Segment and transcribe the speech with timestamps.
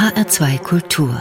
[0.00, 1.20] HR2 Kultur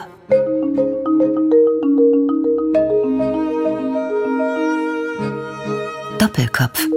[6.18, 6.88] Doppelkopf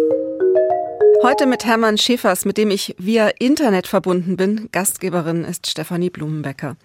[1.25, 4.69] Heute mit Hermann Schäfers, mit dem ich via Internet verbunden bin.
[4.71, 6.77] Gastgeberin ist Stefanie Blumenbecker.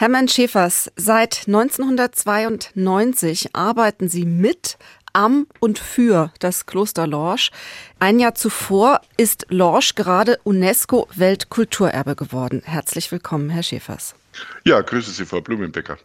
[0.00, 4.76] Hermann Schäfers, seit 1992 arbeiten Sie mit
[5.12, 7.52] am und für das Kloster Lorsch.
[8.00, 12.62] Ein Jahr zuvor ist Lorsch gerade UNESCO-Weltkulturerbe geworden.
[12.64, 14.16] Herzlich willkommen, Herr Schäfers.
[14.64, 15.98] Ja, grüße Sie, Frau Blumenbecker.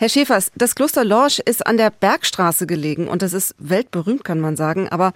[0.00, 4.38] Herr Schäfers, das Kloster Lorsch ist an der Bergstraße gelegen und das ist weltberühmt, kann
[4.38, 4.88] man sagen.
[4.88, 5.12] Aber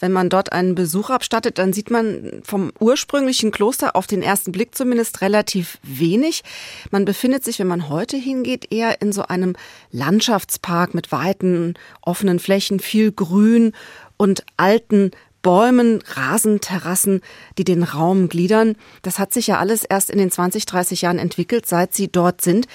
[0.00, 4.52] wenn man dort einen Besuch abstattet, dann sieht man vom ursprünglichen Kloster auf den ersten
[4.52, 6.44] Blick zumindest relativ wenig.
[6.90, 9.56] Man befindet sich, wenn man heute hingeht, eher in so einem
[9.90, 13.72] Landschaftspark mit weiten, offenen Flächen, viel Grün
[14.18, 17.20] und alten Bäumen, Rasenterrassen,
[17.58, 18.76] die den Raum gliedern.
[19.02, 22.40] Das hat sich ja alles erst in den 20, 30 Jahren entwickelt, seit Sie dort
[22.40, 22.66] sind.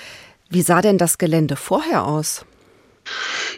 [0.50, 2.46] Wie sah denn das Gelände vorher aus?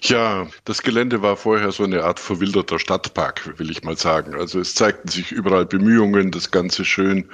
[0.02, 4.36] Ja, das Gelände war vorher so eine Art verwilderter Stadtpark, will ich mal sagen.
[4.36, 7.30] Also es zeigten sich überall Bemühungen, das Ganze schön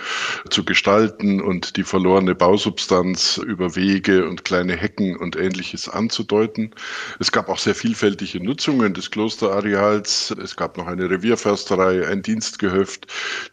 [0.50, 6.74] zu gestalten und die verlorene Bausubstanz über Wege und kleine Hecken und ähnliches anzudeuten.
[7.20, 10.34] Es gab auch sehr vielfältige Nutzungen des Klosterareals.
[10.42, 13.08] Es gab noch eine Revierförsterei, ein Dienstgehöft.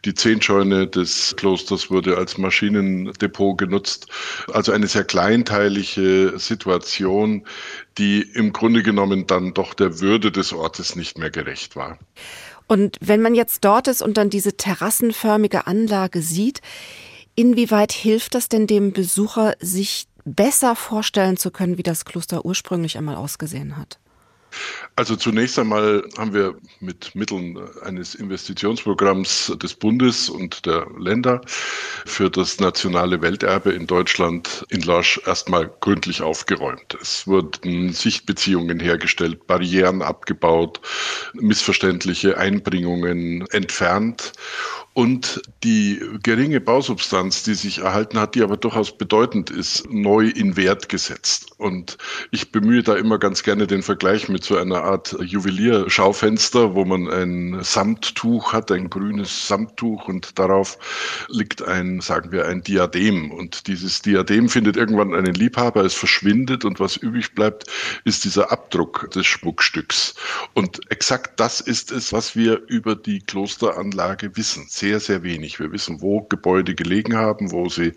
[0.05, 4.07] Die Zehnscheune des Klosters wurde als Maschinendepot genutzt.
[4.53, 7.45] Also eine sehr kleinteilige Situation,
[7.99, 11.99] die im Grunde genommen dann doch der Würde des Ortes nicht mehr gerecht war.
[12.67, 16.61] Und wenn man jetzt dort ist und dann diese terrassenförmige Anlage sieht,
[17.35, 22.99] inwieweit hilft das denn dem Besucher, sich besser vorstellen zu können, wie das Kloster ursprünglich
[22.99, 23.99] einmal ausgesehen hat?
[24.97, 31.41] Also zunächst einmal haben wir mit Mitteln eines Investitionsprogramms des Bundes und der Länder
[32.05, 36.99] für das nationale Welterbe in Deutschland in Lorsch erstmal gründlich aufgeräumt.
[37.01, 40.81] Es wurden Sichtbeziehungen hergestellt, Barrieren abgebaut,
[41.35, 44.33] missverständliche Einbringungen entfernt
[44.99, 50.57] und die geringe Bausubstanz, die sich erhalten hat, die aber durchaus bedeutend ist, neu in
[50.57, 51.53] Wert gesetzt.
[51.57, 51.99] Und
[52.33, 57.09] ich bemühe da immer ganz gerne den Vergleich mit so einer Art Juwelierschaufenster, wo man
[57.09, 60.77] ein Samttuch hat, ein grünes Samttuch und darauf
[61.29, 63.31] liegt ein, sagen wir, ein Diadem.
[63.31, 67.67] Und dieses Diadem findet irgendwann einen Liebhaber, es verschwindet und was übrig bleibt,
[68.03, 70.17] ist dieser Abdruck des Schmuckstücks.
[70.55, 74.67] Und exakt das ist es, was wir über die Klosteranlage wissen.
[74.69, 75.61] Sehr sehr, sehr wenig.
[75.61, 77.93] Wir wissen, wo Gebäude gelegen haben, wo sie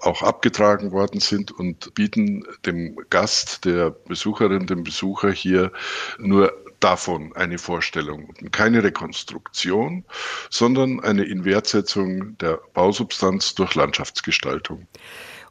[0.00, 5.70] auch abgetragen worden sind und bieten dem Gast, der Besucherin, dem Besucher hier
[6.18, 6.50] nur
[6.80, 8.32] davon eine Vorstellung.
[8.52, 10.06] Keine Rekonstruktion,
[10.48, 14.86] sondern eine Inwertsetzung der Bausubstanz durch Landschaftsgestaltung.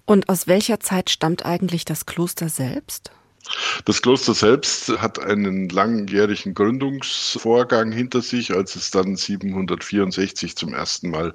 [0.05, 3.11] Und aus welcher Zeit stammt eigentlich das Kloster selbst?
[3.85, 11.09] Das Kloster selbst hat einen langjährigen Gründungsvorgang hinter sich, als es dann 764 zum ersten
[11.09, 11.33] Mal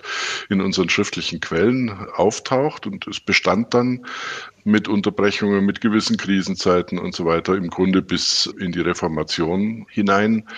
[0.49, 2.87] in unseren schriftlichen Quellen auftaucht.
[2.87, 4.07] Und es bestand dann
[4.65, 10.49] mit Unterbrechungen, mit gewissen Krisenzeiten und so weiter, im Grunde bis in die Reformation hinein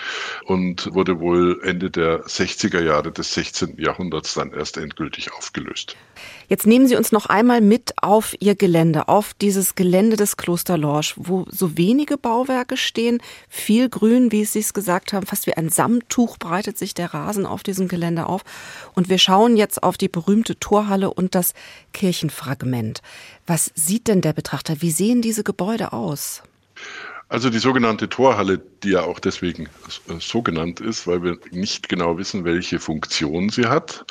[0.45, 3.77] und wurde wohl Ende der 60er Jahre des 16.
[3.77, 5.95] Jahrhunderts dann erst endgültig aufgelöst.
[6.47, 10.77] Jetzt nehmen Sie uns noch einmal mit auf Ihr Gelände, auf dieses Gelände des Kloster
[10.77, 15.57] Lorsch, wo so wenige Bauwerke stehen, viel Grün, wie Sie es gesagt haben, fast wie
[15.57, 18.43] ein Samttuch breitet sich der Rasen auf diesem Gelände auf.
[18.95, 21.53] Und wir schauen jetzt auf die berühmte Torhalle und das
[21.91, 23.01] Kirchenfragment.
[23.45, 24.79] Was sieht denn der Betrachter?
[24.83, 26.43] Wie sehen diese Gebäude aus?
[27.29, 29.69] Also die sogenannte Torhalle, die ja auch deswegen
[30.19, 34.05] so genannt ist, weil wir nicht genau wissen, welche Funktion sie hat,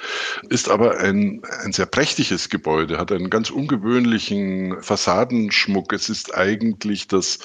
[0.51, 5.93] ist aber ein, ein sehr prächtiges Gebäude, hat einen ganz ungewöhnlichen Fassadenschmuck.
[5.93, 7.39] Es ist eigentlich das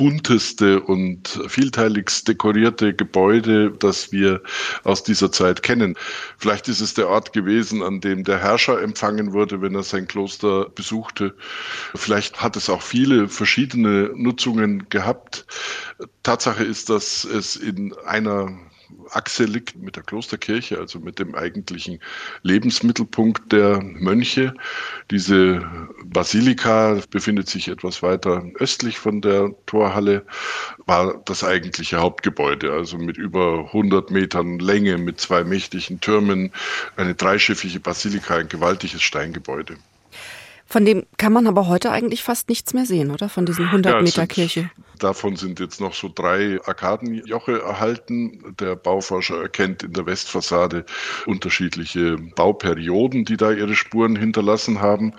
[0.00, 4.40] bunteste und vielteiligst dekorierte Gebäude, das wir
[4.82, 5.94] aus dieser Zeit kennen.
[6.38, 10.08] Vielleicht ist es der Ort gewesen, an dem der Herrscher empfangen wurde, wenn er sein
[10.08, 11.34] Kloster besuchte.
[11.94, 15.44] Vielleicht hat es auch viele verschiedene Nutzungen gehabt.
[16.22, 18.58] Tatsache ist, dass es in einer
[19.12, 22.00] Achse liegt mit der Klosterkirche, also mit dem eigentlichen
[22.42, 24.54] Lebensmittelpunkt der Mönche.
[25.10, 25.62] Diese
[26.04, 30.24] Basilika befindet sich etwas weiter östlich von der Torhalle,
[30.86, 36.52] war das eigentliche Hauptgebäude, also mit über 100 Metern Länge, mit zwei mächtigen Türmen,
[36.96, 39.76] eine dreischiffige Basilika, ein gewaltiges Steingebäude.
[40.70, 43.28] Von dem kann man aber heute eigentlich fast nichts mehr sehen, oder?
[43.28, 44.70] Von diesen 100 ja, Meter Kirche.
[45.00, 48.54] Davon sind jetzt noch so drei Arkadenjoche erhalten.
[48.60, 50.84] Der Bauforscher erkennt in der Westfassade
[51.26, 55.14] unterschiedliche Bauperioden, die da ihre Spuren hinterlassen haben.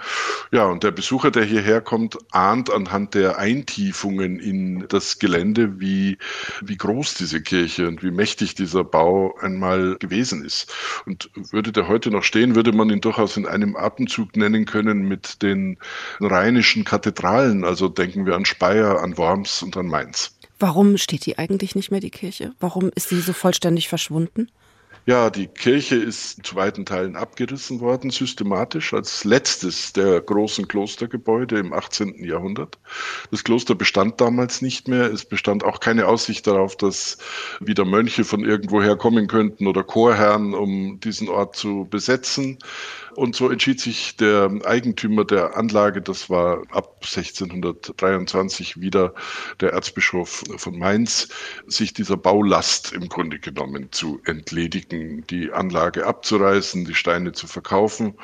[0.52, 6.18] Ja, und der Besucher, der hierher kommt, ahnt anhand der Eintiefungen in das Gelände, wie,
[6.62, 10.72] wie groß diese Kirche und wie mächtig dieser Bau einmal gewesen ist.
[11.06, 15.08] Und würde der heute noch stehen, würde man ihn durchaus in einem Atemzug nennen können
[15.08, 15.78] mit den
[16.20, 17.64] rheinischen Kathedralen.
[17.64, 20.38] Also denken wir an Speyer, an Worms und an Mainz.
[20.60, 22.54] Warum steht die eigentlich nicht mehr, die Kirche?
[22.60, 24.50] Warum ist sie so vollständig verschwunden?
[25.08, 31.58] Ja, die Kirche ist zu weiten Teilen abgerissen worden, systematisch, als letztes der großen Klostergebäude
[31.58, 32.24] im 18.
[32.24, 32.78] Jahrhundert.
[33.32, 35.12] Das Kloster bestand damals nicht mehr.
[35.12, 37.18] Es bestand auch keine Aussicht darauf, dass
[37.60, 42.60] wieder Mönche von irgendwoher kommen könnten oder Chorherren, um diesen Ort zu besetzen.
[43.16, 49.14] Und so entschied sich der Eigentümer der Anlage, das war ab 1623 wieder
[49.60, 51.28] der Erzbischof von Mainz,
[51.68, 58.16] sich dieser Baulast im Grunde genommen zu entledigen, die Anlage abzureißen, die Steine zu verkaufen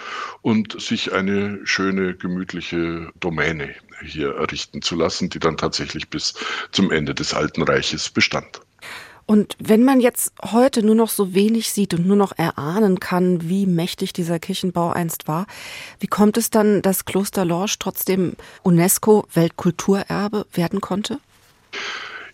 [0.41, 6.33] und sich eine schöne, gemütliche Domäne hier errichten zu lassen, die dann tatsächlich bis
[6.71, 8.61] zum Ende des Alten Reiches bestand.
[9.27, 13.49] Und wenn man jetzt heute nur noch so wenig sieht und nur noch erahnen kann,
[13.49, 15.47] wie mächtig dieser Kirchenbau einst war,
[15.99, 21.19] wie kommt es dann, dass Kloster Lorsch trotzdem UNESCO Weltkulturerbe werden konnte?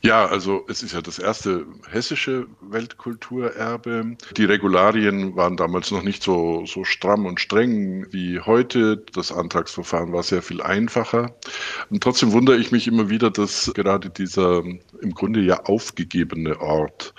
[0.05, 4.17] Ja, also es ist ja das erste hessische Weltkulturerbe.
[4.35, 8.97] Die Regularien waren damals noch nicht so, so stramm und streng wie heute.
[9.13, 11.33] Das Antragsverfahren war sehr viel einfacher.
[11.89, 14.61] Und trotzdem wundere ich mich immer wieder, dass gerade dieser
[15.01, 17.13] im Grunde ja aufgegebene Ort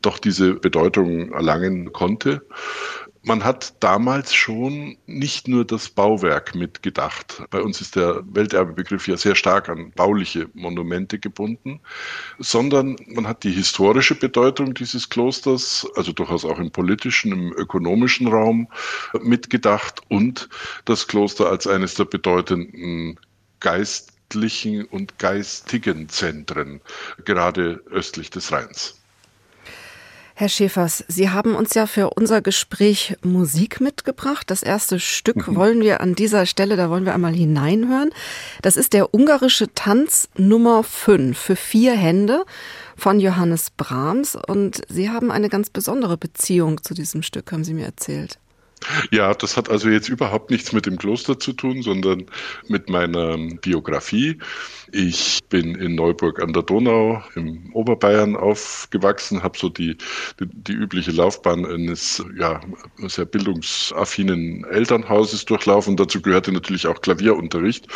[0.00, 2.40] doch diese Bedeutung erlangen konnte
[3.24, 7.42] man hat damals schon nicht nur das Bauwerk mitgedacht.
[7.50, 11.80] Bei uns ist der Welterbebegriff ja sehr stark an bauliche Monumente gebunden,
[12.38, 18.26] sondern man hat die historische Bedeutung dieses Klosters, also durchaus auch im politischen, im ökonomischen
[18.26, 18.68] Raum
[19.20, 20.48] mitgedacht und
[20.84, 23.20] das Kloster als eines der bedeutenden
[23.60, 26.80] geistlichen und geistigen Zentren,
[27.24, 29.01] gerade östlich des Rheins.
[30.42, 34.50] Herr Schäfers, Sie haben uns ja für unser Gespräch Musik mitgebracht.
[34.50, 35.54] Das erste Stück mhm.
[35.54, 38.10] wollen wir an dieser Stelle, da wollen wir einmal hineinhören.
[38.60, 42.44] Das ist der ungarische Tanz Nummer 5 für vier Hände
[42.96, 44.36] von Johannes Brahms.
[44.48, 48.40] Und Sie haben eine ganz besondere Beziehung zu diesem Stück, haben Sie mir erzählt.
[49.12, 52.26] Ja, das hat also jetzt überhaupt nichts mit dem Kloster zu tun, sondern
[52.66, 54.38] mit meiner Biografie.
[54.94, 59.96] Ich bin in Neuburg an der Donau im Oberbayern aufgewachsen, habe so die,
[60.38, 62.60] die, die, übliche Laufbahn eines ja,
[62.98, 65.96] sehr bildungsaffinen Elternhauses durchlaufen.
[65.96, 67.86] Dazu gehörte natürlich auch Klavierunterricht.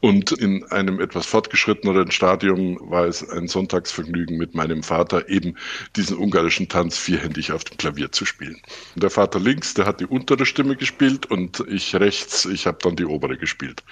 [0.00, 5.54] Und in einem etwas fortgeschritteneren Stadium war es ein Sonntagsvergnügen mit meinem Vater, eben
[5.94, 8.60] diesen ungarischen Tanz vierhändig auf dem Klavier zu spielen.
[8.96, 12.96] Der Vater links, der hat die untere Stimme gespielt und ich rechts, ich habe dann
[12.96, 13.84] die obere gespielt.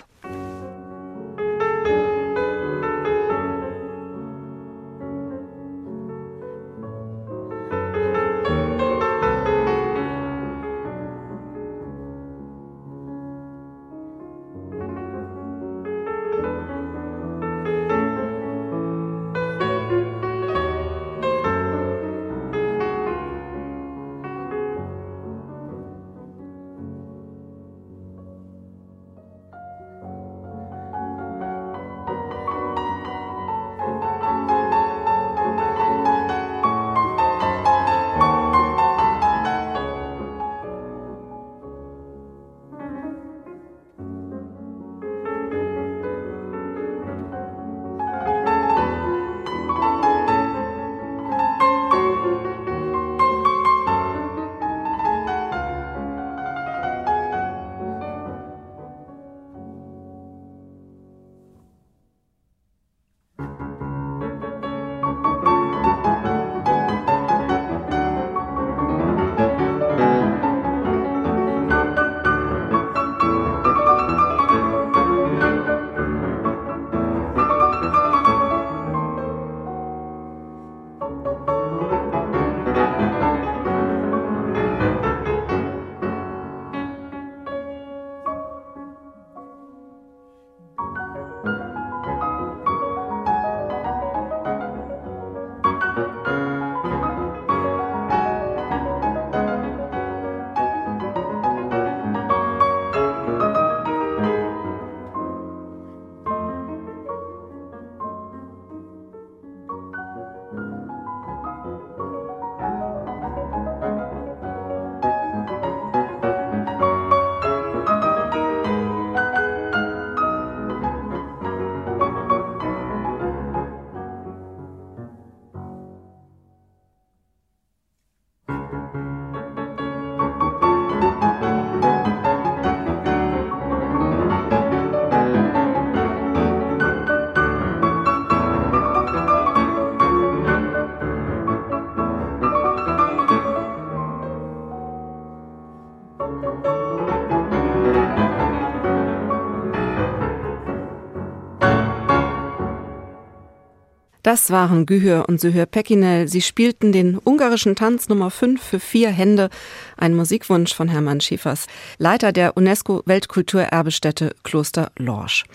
[154.30, 156.28] Das waren Gühür und Sühür Pekinel.
[156.28, 159.50] Sie spielten den ungarischen Tanz Nummer 5 für vier Hände,
[159.96, 161.66] ein Musikwunsch von Hermann Schäfers,
[161.98, 165.46] Leiter der UNESCO Weltkulturerbestätte Kloster Lorsch.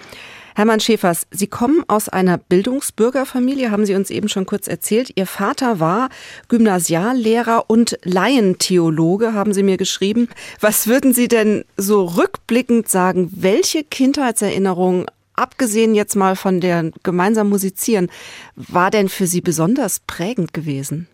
[0.58, 5.10] Hermann Schäfers, Sie kommen aus einer Bildungsbürgerfamilie, haben Sie uns eben schon kurz erzählt.
[5.16, 6.10] Ihr Vater war
[6.50, 10.28] Gymnasiallehrer und Laientheologe, haben Sie mir geschrieben.
[10.60, 13.30] Was würden Sie denn so rückblickend sagen?
[13.34, 18.10] Welche Kindheitserinnerungen abgesehen jetzt mal von der gemeinsam musizieren,
[18.56, 21.08] war denn für Sie besonders prägend gewesen?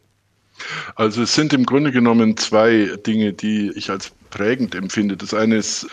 [0.95, 5.17] Also es sind im Grunde genommen zwei Dinge, die ich als prägend empfinde.
[5.17, 5.87] Das eine ist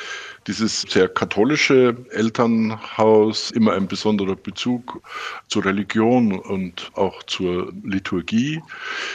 [0.48, 5.02] dieses sehr katholische Elternhaus, immer ein besonderer Bezug
[5.48, 8.62] zur Religion und auch zur Liturgie.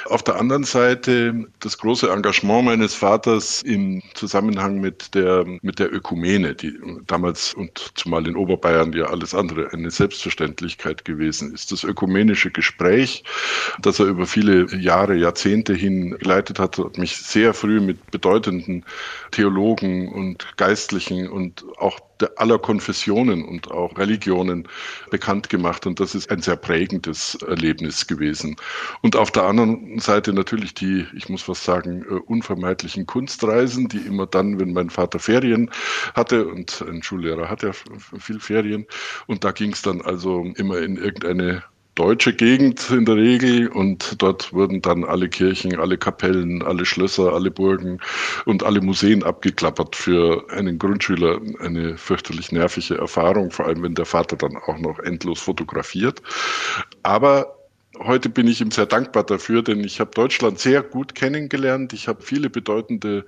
[0.05, 5.91] Auf der anderen Seite das große Engagement meines Vaters im Zusammenhang mit der, mit der
[5.91, 6.73] Ökumene, die
[7.07, 11.71] damals und zumal in Oberbayern ja alles andere eine Selbstverständlichkeit gewesen ist.
[11.71, 13.23] Das ökumenische Gespräch,
[13.81, 18.85] das er über viele Jahre, Jahrzehnte hin geleitet hat, hat mich sehr früh mit bedeutenden
[19.31, 21.99] Theologen und Geistlichen und auch
[22.37, 24.67] aller Konfessionen und auch Religionen
[25.09, 25.85] bekannt gemacht.
[25.85, 28.55] Und das ist ein sehr prägendes Erlebnis gewesen.
[29.01, 33.99] Und auf der anderen Seite natürlich die, ich muss fast sagen, äh, unvermeidlichen Kunstreisen, die
[33.99, 35.69] immer dann, wenn mein Vater Ferien
[36.13, 37.71] hatte und ein Schullehrer hat ja
[38.19, 38.85] viel Ferien.
[39.27, 41.63] Und da ging es dann also immer in irgendeine
[41.95, 47.33] deutsche Gegend in der Regel und dort wurden dann alle Kirchen, alle Kapellen, alle Schlösser,
[47.33, 47.99] alle Burgen
[48.45, 49.95] und alle Museen abgeklappert.
[49.95, 54.99] Für einen Grundschüler eine fürchterlich nervige Erfahrung, vor allem wenn der Vater dann auch noch
[54.99, 56.21] endlos fotografiert.
[57.03, 57.55] Aber
[57.99, 61.93] Heute bin ich ihm sehr dankbar dafür, denn ich habe Deutschland sehr gut kennengelernt.
[61.93, 63.23] Ich habe viele bedeutende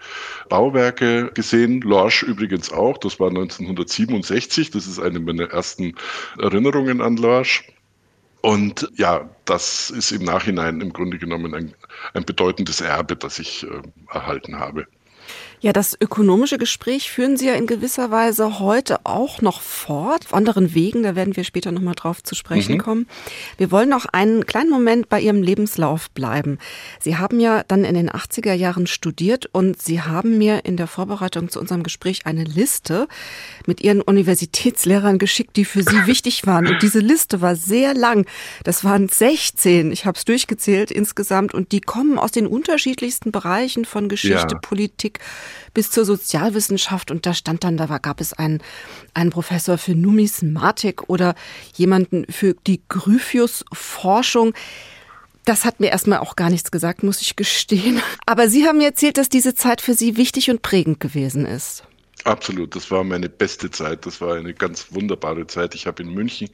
[0.50, 2.98] Bauwerke gesehen, Lorsch übrigens auch.
[2.98, 4.72] Das war 1967.
[4.72, 5.94] Das ist eine meiner ersten
[6.40, 7.64] Erinnerungen an Lorsch.
[8.46, 11.74] Und ja, das ist im Nachhinein im Grunde genommen ein,
[12.14, 14.86] ein bedeutendes Erbe, das ich äh, erhalten habe.
[15.66, 20.34] Ja, das ökonomische Gespräch führen Sie ja in gewisser Weise heute auch noch fort, auf
[20.36, 22.78] anderen Wegen, da werden wir später nochmal drauf zu sprechen mhm.
[22.78, 23.08] kommen.
[23.58, 26.60] Wir wollen noch einen kleinen Moment bei Ihrem Lebenslauf bleiben.
[27.00, 30.86] Sie haben ja dann in den 80er Jahren studiert und Sie haben mir in der
[30.86, 33.08] Vorbereitung zu unserem Gespräch eine Liste
[33.66, 36.68] mit Ihren Universitätslehrern geschickt, die für Sie wichtig waren.
[36.68, 38.28] Und diese Liste war sehr lang.
[38.64, 43.86] Das waren 16, ich habe es durchgezählt insgesamt, und die kommen aus den unterschiedlichsten Bereichen
[43.86, 44.60] von Geschichte, ja.
[44.62, 45.22] Politik,
[45.74, 48.62] bis zur Sozialwissenschaft und da stand dann, da war, gab es einen,
[49.14, 51.36] einen Professor für Numismatik oder
[51.76, 54.54] jemanden für die Gryphius-Forschung.
[55.46, 58.02] Das hat mir erstmal auch gar nichts gesagt, muss ich gestehen.
[58.26, 61.84] Aber Sie haben mir erzählt, dass diese Zeit für Sie wichtig und prägend gewesen ist.
[62.26, 64.08] Absolut, das war meine beste Zeit.
[64.08, 65.76] Das war eine ganz wunderbare Zeit.
[65.76, 66.50] Ich habe in München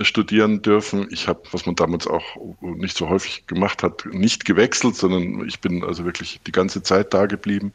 [0.00, 1.08] studieren dürfen.
[1.10, 2.24] Ich habe, was man damals auch
[2.62, 7.12] nicht so häufig gemacht hat, nicht gewechselt, sondern ich bin also wirklich die ganze Zeit
[7.12, 7.74] da geblieben.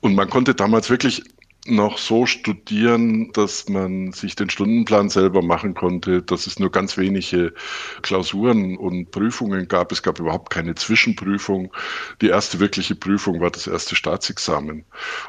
[0.00, 1.22] Und man konnte damals wirklich
[1.66, 6.96] noch so studieren, dass man sich den Stundenplan selber machen konnte, dass es nur ganz
[6.98, 7.54] wenige
[8.02, 9.92] Klausuren und Prüfungen gab.
[9.92, 11.72] Es gab überhaupt keine Zwischenprüfung.
[12.20, 14.84] Die erste wirkliche Prüfung war das erste Staatsexamen.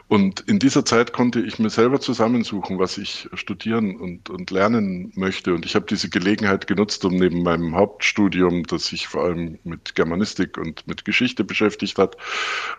[0.07, 5.11] Und in dieser Zeit konnte ich mir selber zusammensuchen, was ich studieren und, und lernen
[5.15, 5.53] möchte.
[5.53, 9.93] Und ich habe diese Gelegenheit genutzt, um neben meinem Hauptstudium, das sich vor allem mit
[9.93, 12.17] Germanistik und mit Geschichte beschäftigt hat,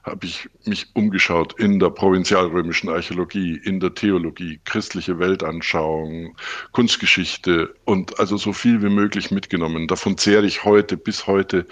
[0.02, 6.36] habe ich mich umgeschaut in der provinzialrömischen Archäologie Philosophie, in der Theologie, christliche Weltanschauung,
[6.72, 9.86] Kunstgeschichte und also so viel wie möglich mitgenommen.
[9.86, 11.66] Davon zehre ich heute bis heute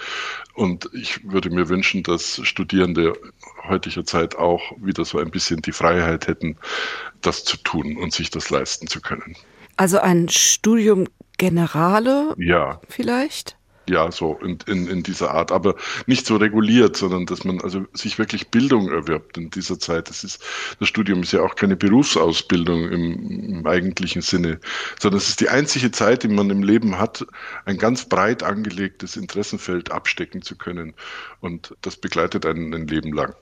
[0.55, 3.15] und ich würde mir wünschen, dass Studierende
[3.69, 6.57] heutiger Zeit auch wieder so ein bisschen die Freiheit hätten,
[7.21, 9.37] das zu tun und sich das leisten zu können.
[9.77, 11.07] Also ein Studium
[11.39, 12.81] Generale ja.
[12.89, 13.57] vielleicht?
[13.89, 17.85] Ja, so in, in, in dieser Art, aber nicht so reguliert, sondern dass man also
[17.93, 20.09] sich wirklich Bildung erwirbt in dieser Zeit.
[20.09, 20.43] Das ist,
[20.79, 24.61] das Studium ist ja auch keine Berufsausbildung im, im eigentlichen Sinne,
[24.99, 27.27] sondern es ist die einzige Zeit, die man im Leben hat,
[27.65, 30.95] ein ganz breit angelegtes Interessenfeld abstecken zu können.
[31.41, 33.35] Und das begleitet einen ein Leben lang.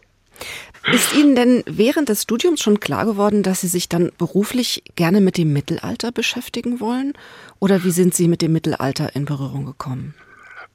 [0.90, 5.20] Ist Ihnen denn während des Studiums schon klar geworden, dass Sie sich dann beruflich gerne
[5.20, 7.12] mit dem Mittelalter beschäftigen wollen?
[7.58, 10.14] Oder wie sind Sie mit dem Mittelalter in Berührung gekommen?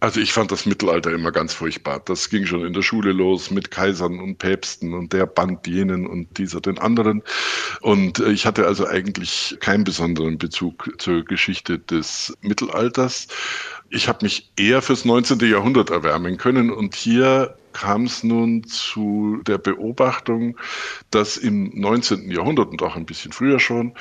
[0.05, 1.99] Also ich fand das Mittelalter immer ganz furchtbar.
[2.05, 6.05] Das ging schon in der Schule los mit Kaisern und Päpsten und der Band jenen
[6.05, 7.23] und dieser den anderen.
[7.81, 13.29] Und äh, ich hatte also eigentlich keinen besonderen Bezug zur Geschichte des Mittelalters.
[13.95, 15.39] Ich habe mich eher fürs 19.
[15.39, 20.57] Jahrhundert erwärmen können und hier kam es nun zu der Beobachtung,
[21.11, 22.29] dass im 19.
[22.29, 23.93] Jahrhundert und auch ein bisschen früher schon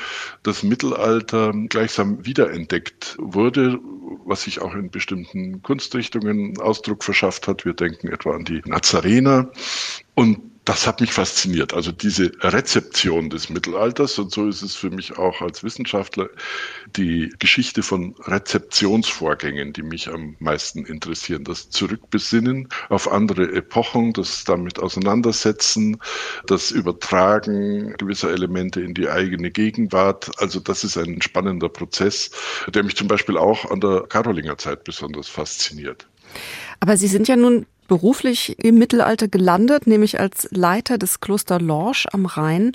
[0.42, 3.78] das Mittelalter gleichsam wiederentdeckt wurde,
[4.24, 7.64] was sich auch in bestimmten Kunstrichtungen Ausdruck verschafft hat.
[7.64, 9.52] Wir denken etwa an die Nazarener.
[10.16, 11.75] Und das hat mich fasziniert.
[11.75, 16.28] Also diese Rezeption des Mittelalters, und so ist es für mich auch als Wissenschaftler,
[16.97, 21.44] die Geschichte von Rezeptionsvorgängen, die mich am meisten interessieren.
[21.44, 25.99] Das Zurückbesinnen auf andere Epochen, das damit auseinandersetzen,
[26.47, 30.30] das Übertragen gewisser Elemente in die eigene Gegenwart.
[30.38, 32.30] Also das ist ein spannender Prozess,
[32.68, 36.06] der mich zum Beispiel auch an der Karolingerzeit besonders fasziniert.
[36.80, 42.06] Aber Sie sind ja nun beruflich im Mittelalter gelandet, nämlich als Leiter des Kloster Lorsch
[42.12, 42.72] am Rhein.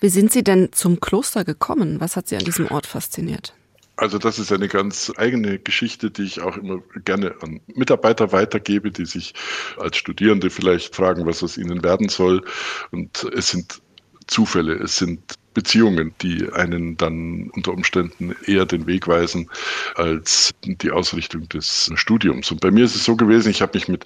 [0.00, 2.00] Wie sind Sie denn zum Kloster gekommen?
[2.00, 3.54] Was hat Sie an diesem Ort fasziniert?
[3.96, 8.90] Also das ist eine ganz eigene Geschichte, die ich auch immer gerne an Mitarbeiter weitergebe,
[8.90, 9.32] die sich
[9.78, 12.44] als Studierende vielleicht fragen, was aus ihnen werden soll.
[12.90, 13.80] Und es sind
[14.26, 19.48] Zufälle, es sind Beziehungen, die einen dann unter Umständen eher den Weg weisen
[19.94, 22.50] als die Ausrichtung des Studiums.
[22.52, 24.04] Und bei mir ist es so gewesen, ich habe mich mit,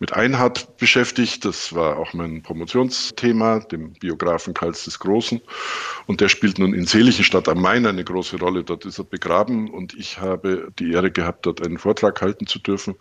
[0.00, 5.40] mit Einhard beschäftigt, das war auch mein Promotionsthema, dem Biografen Karls des Großen.
[6.08, 8.64] Und der spielt nun in Seligenstadt am Main eine große Rolle.
[8.64, 12.58] Dort ist er begraben und ich habe die Ehre gehabt, dort einen Vortrag halten zu
[12.58, 12.96] dürfen.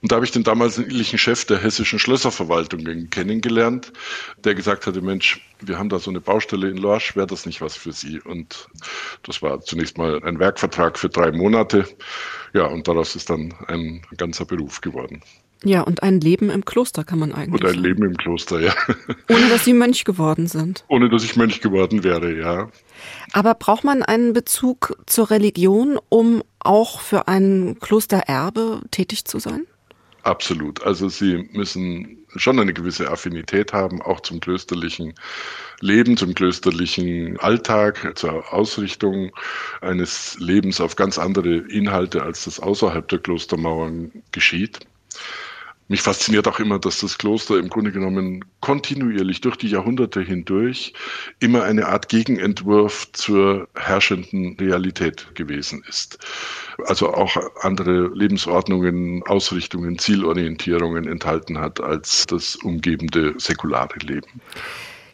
[0.00, 3.92] Und da habe ich den damaligen Chef der hessischen Schlösserverwaltung kennengelernt,
[4.44, 7.60] der gesagt hatte, Mensch, wir haben da so eine Baustelle in Lorsch, wäre das nicht
[7.60, 8.20] was für Sie?
[8.20, 8.68] Und
[9.24, 11.84] das war zunächst mal ein Werkvertrag für drei Monate.
[12.54, 15.22] Ja, und daraus ist dann ein ganzer Beruf geworden.
[15.64, 17.64] Ja, und ein Leben im Kloster kann man eigentlich.
[17.64, 18.72] Und ein Leben im Kloster, ja.
[19.28, 20.84] Ohne dass Sie Mönch geworden sind.
[20.86, 22.68] Ohne dass ich Mönch geworden wäre, ja.
[23.32, 29.66] Aber braucht man einen Bezug zur Religion, um auch für ein Klostererbe tätig zu sein?
[30.22, 30.82] Absolut.
[30.82, 35.14] Also Sie müssen schon eine gewisse Affinität haben, auch zum klösterlichen
[35.80, 39.30] Leben, zum klösterlichen Alltag, zur Ausrichtung
[39.80, 44.80] eines Lebens auf ganz andere Inhalte, als das außerhalb der Klostermauern geschieht.
[45.90, 50.92] Mich fasziniert auch immer, dass das Kloster im Grunde genommen kontinuierlich durch die Jahrhunderte hindurch
[51.40, 56.18] immer eine Art Gegenentwurf zur herrschenden Realität gewesen ist.
[56.84, 64.42] Also auch andere Lebensordnungen, Ausrichtungen, Zielorientierungen enthalten hat als das umgebende säkulare Leben.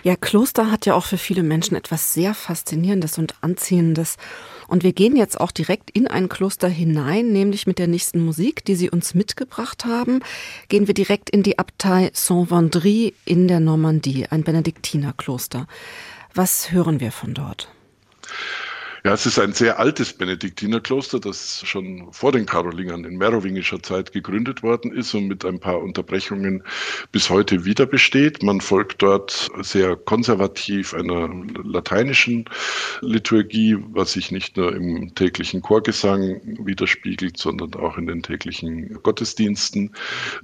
[0.02, 4.16] Ja, Kloster hat ja auch für viele Menschen etwas sehr Faszinierendes und Anziehendes.
[4.74, 8.64] Und wir gehen jetzt auch direkt in ein Kloster hinein, nämlich mit der nächsten Musik,
[8.64, 10.18] die Sie uns mitgebracht haben.
[10.66, 15.68] Gehen wir direkt in die Abtei Saint-Vendry in der Normandie, ein Benediktinerkloster.
[16.34, 17.68] Was hören wir von dort?
[19.06, 24.12] Ja, es ist ein sehr altes Benediktinerkloster, das schon vor den Karolingern in merowingischer Zeit
[24.12, 26.62] gegründet worden ist und mit ein paar Unterbrechungen
[27.12, 28.42] bis heute wieder besteht.
[28.42, 31.28] Man folgt dort sehr konservativ einer
[31.62, 32.46] lateinischen
[33.02, 39.94] Liturgie, was sich nicht nur im täglichen Chorgesang widerspiegelt, sondern auch in den täglichen Gottesdiensten.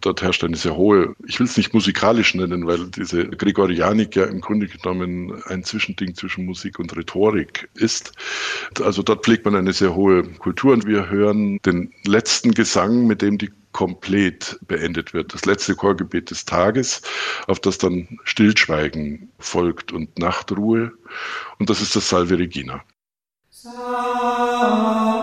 [0.03, 4.27] Dort herrscht eine sehr hohe, ich will es nicht musikalisch nennen, weil diese Gregorianik ja
[4.27, 8.13] im Grunde genommen ein Zwischending zwischen Musik und Rhetorik ist.
[8.81, 13.23] Also dort pflegt man eine sehr hohe Kultur und wir hören den letzten Gesang, mit
[13.23, 15.33] dem die komplett beendet wird.
[15.35, 17.03] Das letzte Chorgebet des Tages,
[17.47, 20.93] auf das dann Stillschweigen folgt und Nachtruhe.
[21.59, 22.83] Und das ist das Salve Regina.
[23.51, 25.21] Salve.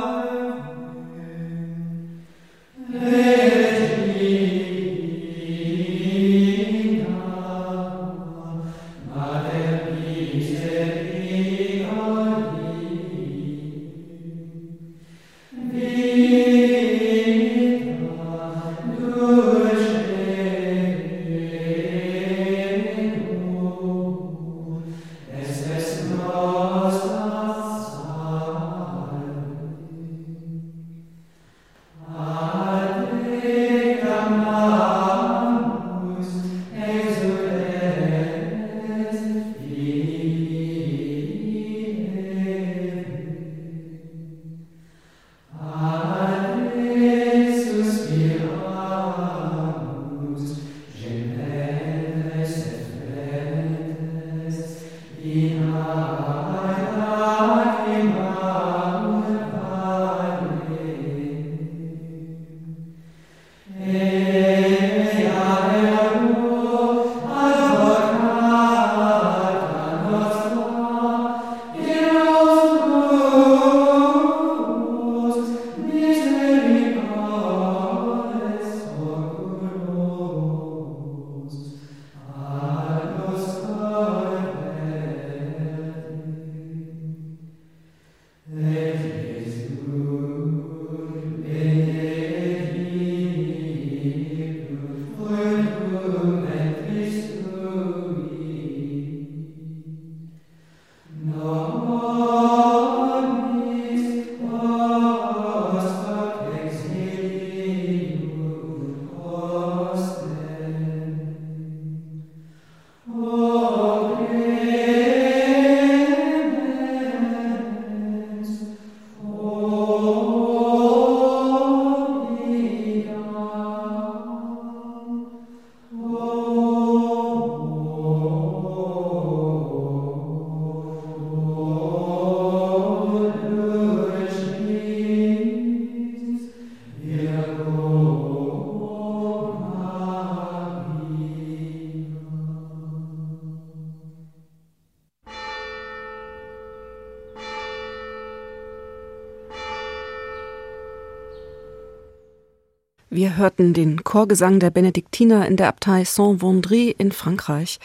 [153.10, 157.80] Wir hörten den Chorgesang der Benediktiner in der Abtei Saint-Vendry in Frankreich.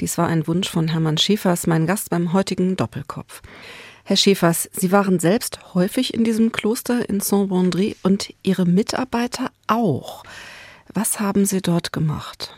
[0.00, 3.42] Dies war ein Wunsch von Hermann Schäfers, mein Gast beim heutigen Doppelkopf.
[4.02, 10.22] Herr Schäfers, Sie waren selbst häufig in diesem Kloster in Saint-Vendry und Ihre Mitarbeiter auch.
[10.94, 12.56] Was haben Sie dort gemacht?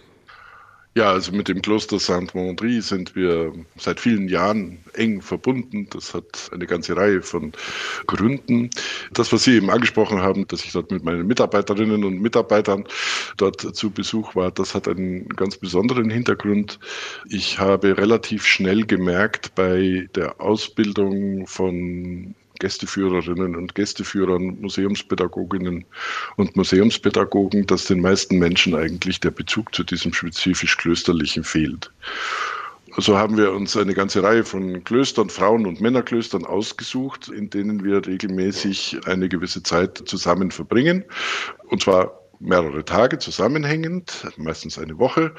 [0.97, 5.89] Ja, also mit dem Kloster Saint-Vendry sind wir seit vielen Jahren eng verbunden.
[5.91, 7.51] Das hat eine ganze Reihe von
[8.07, 8.71] Gründen.
[9.13, 12.85] Das, was Sie eben angesprochen haben, dass ich dort mit meinen Mitarbeiterinnen und Mitarbeitern
[13.39, 16.79] dort zu Besuch war, das hat einen ganz besonderen Hintergrund.
[17.29, 25.85] Ich habe relativ schnell gemerkt bei der Ausbildung von Gästeführerinnen und Gästeführern, Museumspädagoginnen
[26.37, 31.91] und Museumspädagogen, dass den meisten Menschen eigentlich der Bezug zu diesem spezifisch Klösterlichen fehlt.
[32.97, 37.85] So haben wir uns eine ganze Reihe von Klöstern, Frauen- und Männerklöstern ausgesucht, in denen
[37.85, 41.05] wir regelmäßig eine gewisse Zeit zusammen verbringen.
[41.69, 45.35] Und zwar mehrere Tage zusammenhängend, meistens eine Woche,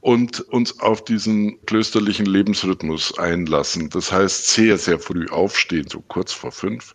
[0.00, 3.90] und uns auf diesen klösterlichen Lebensrhythmus einlassen.
[3.90, 6.94] Das heißt, sehr, sehr früh aufstehen, so kurz vor fünf,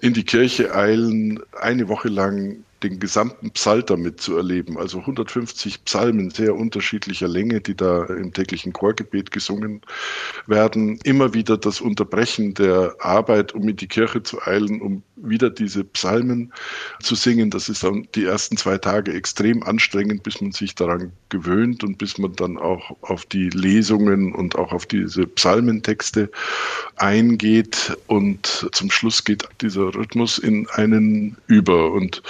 [0.00, 4.76] in die Kirche eilen, eine Woche lang den gesamten Psalter mitzuerleben.
[4.76, 9.80] Also 150 Psalmen sehr unterschiedlicher Länge, die da im täglichen Chorgebet gesungen
[10.46, 10.98] werden.
[11.04, 15.84] Immer wieder das Unterbrechen der Arbeit, um in die Kirche zu eilen, um wieder diese
[15.84, 16.52] Psalmen
[17.02, 17.50] zu singen.
[17.50, 21.98] Das ist dann die ersten zwei Tage extrem anstrengend, bis man sich daran gewöhnt und
[21.98, 26.30] bis man dann auch auf die Lesungen und auch auf diese Psalmentexte
[26.96, 27.96] eingeht.
[28.06, 31.92] Und zum Schluss geht dieser Rhythmus in einen über.
[31.92, 32.22] Und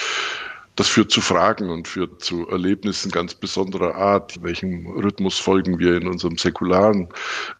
[0.77, 4.43] das führt zu Fragen und führt zu Erlebnissen ganz besonderer Art.
[4.43, 7.09] Welchem Rhythmus folgen wir in unserem säkularen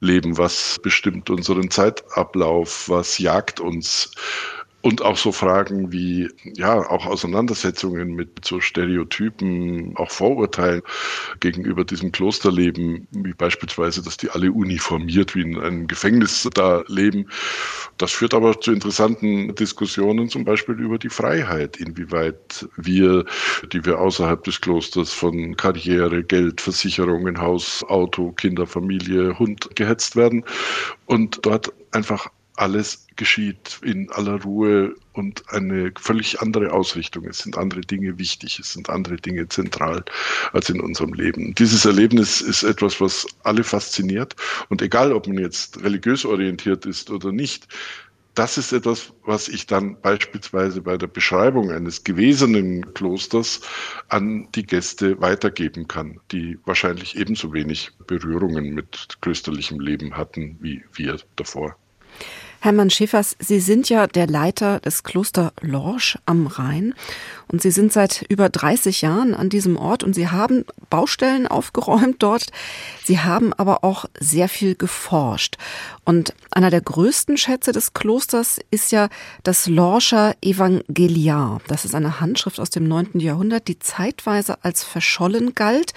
[0.01, 0.37] Leben?
[0.37, 2.89] Was bestimmt unseren Zeitablauf?
[2.89, 4.13] Was jagt uns?
[4.87, 10.81] Und auch so Fragen wie, ja, auch Auseinandersetzungen mit so Stereotypen, auch Vorurteilen
[11.41, 17.29] gegenüber diesem Klosterleben, wie beispielsweise, dass die alle uniformiert wie in einem Gefängnis da leben.
[17.99, 23.25] Das führt aber zu interessanten Diskussionen, zum Beispiel über die Freiheit, inwieweit wir,
[23.73, 30.15] die wir außerhalb des Klosters von Karriere, Geld, Versicherungen, Haus, Auto, Kinder, Familie, Hund gehetzt
[30.15, 30.45] werden
[31.07, 37.27] und dort einfach alles geschieht in aller Ruhe und eine völlig andere Ausrichtung.
[37.27, 40.05] Es sind andere Dinge wichtig, es sind andere Dinge zentral
[40.53, 41.55] als in unserem Leben.
[41.55, 44.37] Dieses Erlebnis ist etwas, was alle fasziniert.
[44.69, 47.69] Und egal, ob man jetzt religiös orientiert ist oder nicht,
[48.37, 53.63] das ist etwas, was ich dann beispielsweise bei der Beschreibung eines gewesenen Klosters
[54.09, 60.85] an die Gäste weitergeben kann, die wahrscheinlich ebenso wenig Berührungen mit klösterlichem Leben hatten wie
[60.93, 61.77] wir davor.
[62.67, 66.95] Hermann Schäfers, Sie sind ja der Leiter des Kloster Lorsch am Rhein
[67.47, 72.17] und Sie sind seit über 30 Jahren an diesem Ort und Sie haben Baustellen aufgeräumt
[72.25, 72.49] dort.
[73.05, 75.59] Sie haben aber auch sehr viel geforscht.
[76.05, 79.11] Und einer der größten Schätze des Klosters ist ja
[79.45, 81.61] das Lorscher Evangeliar.
[81.69, 83.21] Das ist eine Handschrift aus dem 9.
[83.21, 85.93] Jahrhundert, die zeitweise als verschollen galt.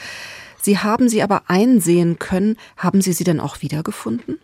[0.62, 2.58] Sie haben sie aber einsehen können.
[2.78, 4.38] Haben Sie sie denn auch wiedergefunden?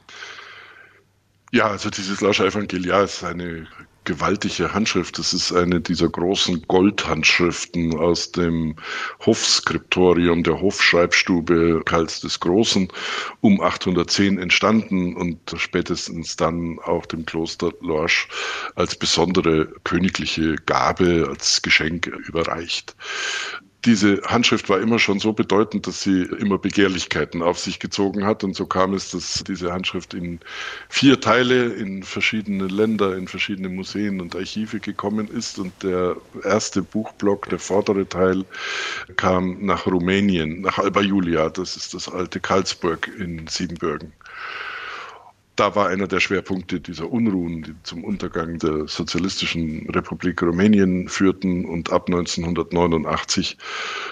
[1.56, 3.66] Ja, also dieses Lascher Evangeliar ist eine
[4.04, 5.18] gewaltige Handschrift.
[5.18, 8.76] Das ist eine dieser großen Goldhandschriften aus dem
[9.26, 12.90] Hofskriptorium der Hofschreibstube Karls des Großen
[13.40, 18.28] um 810 entstanden und spätestens dann auch dem Kloster Lorsch
[18.76, 22.98] als besondere königliche Gabe, als Geschenk überreicht
[23.86, 28.44] diese Handschrift war immer schon so bedeutend, dass sie immer Begehrlichkeiten auf sich gezogen hat.
[28.44, 30.40] Und so kam es, dass diese Handschrift in
[30.90, 35.60] vier Teile in verschiedene Länder, in verschiedene Museen und Archive gekommen ist.
[35.60, 38.44] Und der erste Buchblock, der vordere Teil,
[39.18, 41.50] kam nach Rumänien, nach Alba Julia.
[41.50, 44.12] Das ist das alte Karlsburg in Siebenbürgen
[45.56, 51.66] da war einer der Schwerpunkte dieser Unruhen, die zum Untergang der Sozialistischen Republik Rumänien führten.
[51.66, 53.58] Und ab 1989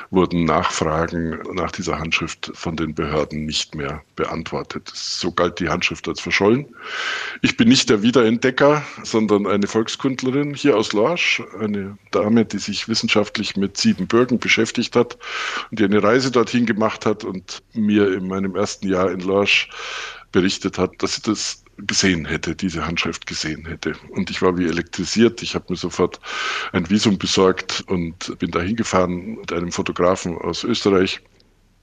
[0.10, 4.90] wurden Nachfragen nach dieser Handschrift von den Behörden nicht mehr beantwortet.
[4.94, 6.66] So galt die Handschrift als verschollen.
[7.42, 12.88] Ich bin nicht der Wiederentdecker, sondern eine Volkskundlerin hier aus Lorsch, eine Dame, die sich
[12.88, 15.18] wissenschaftlich mit Siebenbürgen beschäftigt hat
[15.72, 19.70] und die eine Reise dorthin gemacht hat und mir in meinem ersten Jahr in Lorsch
[20.34, 23.94] berichtet hat, dass sie das gesehen hätte, diese Handschrift gesehen hätte.
[24.10, 25.42] Und ich war wie elektrisiert.
[25.44, 26.20] Ich habe mir sofort
[26.74, 31.22] ein Visum besorgt und bin da hingefahren mit einem Fotografen aus Österreich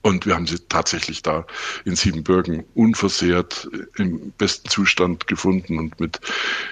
[0.03, 1.45] Und wir haben sie tatsächlich da
[1.85, 6.19] in Siebenbürgen unversehrt im besten Zustand gefunden und mit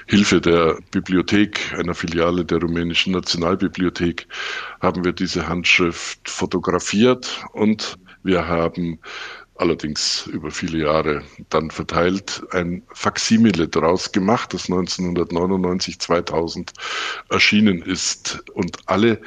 [0.07, 4.27] Hilfe der Bibliothek, einer Filiale der rumänischen Nationalbibliothek,
[4.81, 8.99] haben wir diese Handschrift fotografiert und wir haben
[9.59, 16.73] allerdings über viele Jahre dann verteilt, ein Faksimile daraus gemacht, das 1999, 2000
[17.29, 19.21] erschienen ist und alle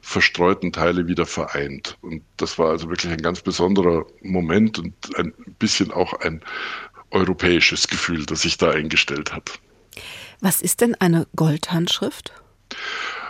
[0.00, 1.96] verstreuten Teile wieder vereint.
[2.02, 6.42] Und das war also wirklich ein ganz besonderer Moment und ein bisschen auch ein
[7.10, 9.58] europäisches Gefühl, das sich da eingestellt hat.
[10.40, 12.32] Was ist denn eine Goldhandschrift?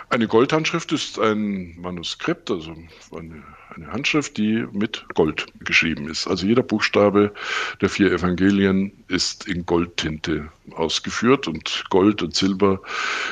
[0.09, 2.75] Eine Goldhandschrift ist ein Manuskript, also
[3.15, 3.43] eine,
[3.75, 6.27] eine, Handschrift, die mit Gold geschrieben ist.
[6.27, 7.33] Also jeder Buchstabe
[7.81, 12.81] der vier Evangelien ist in Goldtinte ausgeführt und Gold und Silber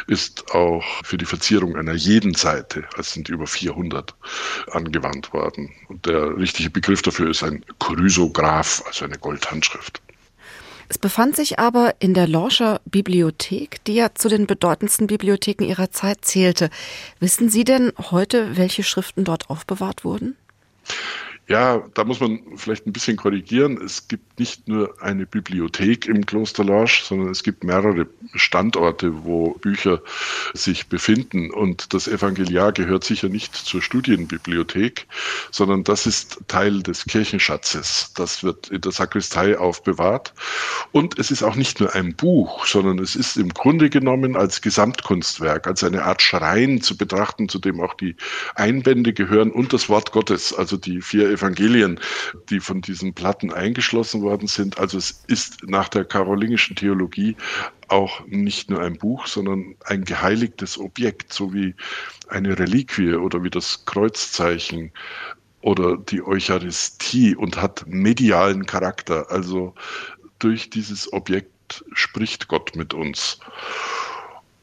[0.07, 4.15] ist auch für die Verzierung einer jeden Seite, es sind über 400,
[4.71, 5.71] angewandt worden.
[5.87, 10.01] Und der richtige Begriff dafür ist ein Chrysograph, also eine Goldhandschrift.
[10.89, 15.91] Es befand sich aber in der Lorscher Bibliothek, die ja zu den bedeutendsten Bibliotheken ihrer
[15.91, 16.69] Zeit zählte.
[17.19, 20.37] Wissen Sie denn heute, welche Schriften dort aufbewahrt wurden?
[21.49, 23.79] Ja, da muss man vielleicht ein bisschen korrigieren.
[23.81, 29.51] Es gibt nicht nur eine Bibliothek im Kloster Lorsch, sondern es gibt mehrere Standorte, wo
[29.53, 30.01] Bücher
[30.53, 31.49] sich befinden.
[31.49, 35.07] Und das Evangeliar gehört sicher nicht zur Studienbibliothek,
[35.49, 38.11] sondern das ist Teil des Kirchenschatzes.
[38.15, 40.33] Das wird in der Sakristei aufbewahrt.
[40.91, 44.61] Und es ist auch nicht nur ein Buch, sondern es ist im Grunde genommen als
[44.61, 48.17] Gesamtkunstwerk, als eine Art Schrein zu betrachten, zu dem auch die
[48.55, 51.99] Einbände gehören und das Wort Gottes, also die vier Evangelien,
[52.49, 54.77] die von diesen Platten eingeschlossen worden sind.
[54.77, 57.35] Also es ist nach der karolingischen Theologie
[57.87, 61.75] auch nicht nur ein Buch, sondern ein geheiligtes Objekt, so wie
[62.27, 64.91] eine Reliquie oder wie das Kreuzzeichen
[65.61, 69.31] oder die Eucharistie und hat medialen Charakter.
[69.31, 69.73] Also
[70.39, 73.39] durch dieses Objekt spricht Gott mit uns.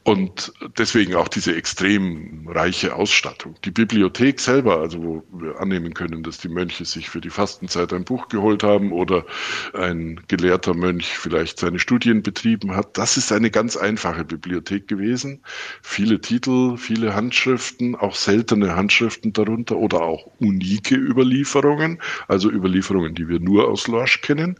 [0.07, 3.55] Und deswegen auch diese extrem reiche Ausstattung.
[3.65, 7.91] Die Bibliothek selber, also wo wir annehmen können, dass die Mönche sich für die Fastenzeit
[7.91, 9.25] ein Buch geholt haben oder
[9.73, 15.41] ein gelehrter Mönch vielleicht seine Studien betrieben hat, das ist eine ganz einfache Bibliothek gewesen.
[15.81, 23.27] Viele Titel, viele Handschriften, auch seltene Handschriften darunter oder auch unike Überlieferungen, also Überlieferungen, die
[23.27, 24.59] wir nur aus Lorsch kennen.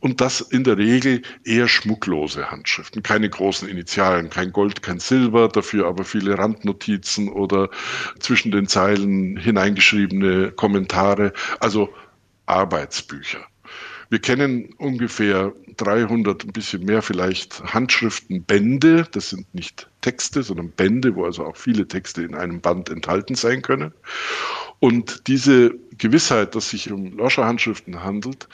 [0.00, 5.48] Und das in der Regel eher schmucklose Handschriften, keine großen Initialen, kein Gold, kein Silber,
[5.48, 7.70] dafür aber viele Randnotizen oder
[8.20, 11.92] zwischen den Zeilen hineingeschriebene Kommentare, also
[12.44, 13.40] Arbeitsbücher.
[14.10, 19.06] Wir kennen ungefähr 300, ein bisschen mehr vielleicht Handschriftenbände.
[19.10, 23.34] Das sind nicht Texte, sondern Bände, wo also auch viele Texte in einem Band enthalten
[23.34, 23.92] sein können.
[24.78, 28.48] Und diese Gewissheit, dass sich um Lorscher Handschriften handelt,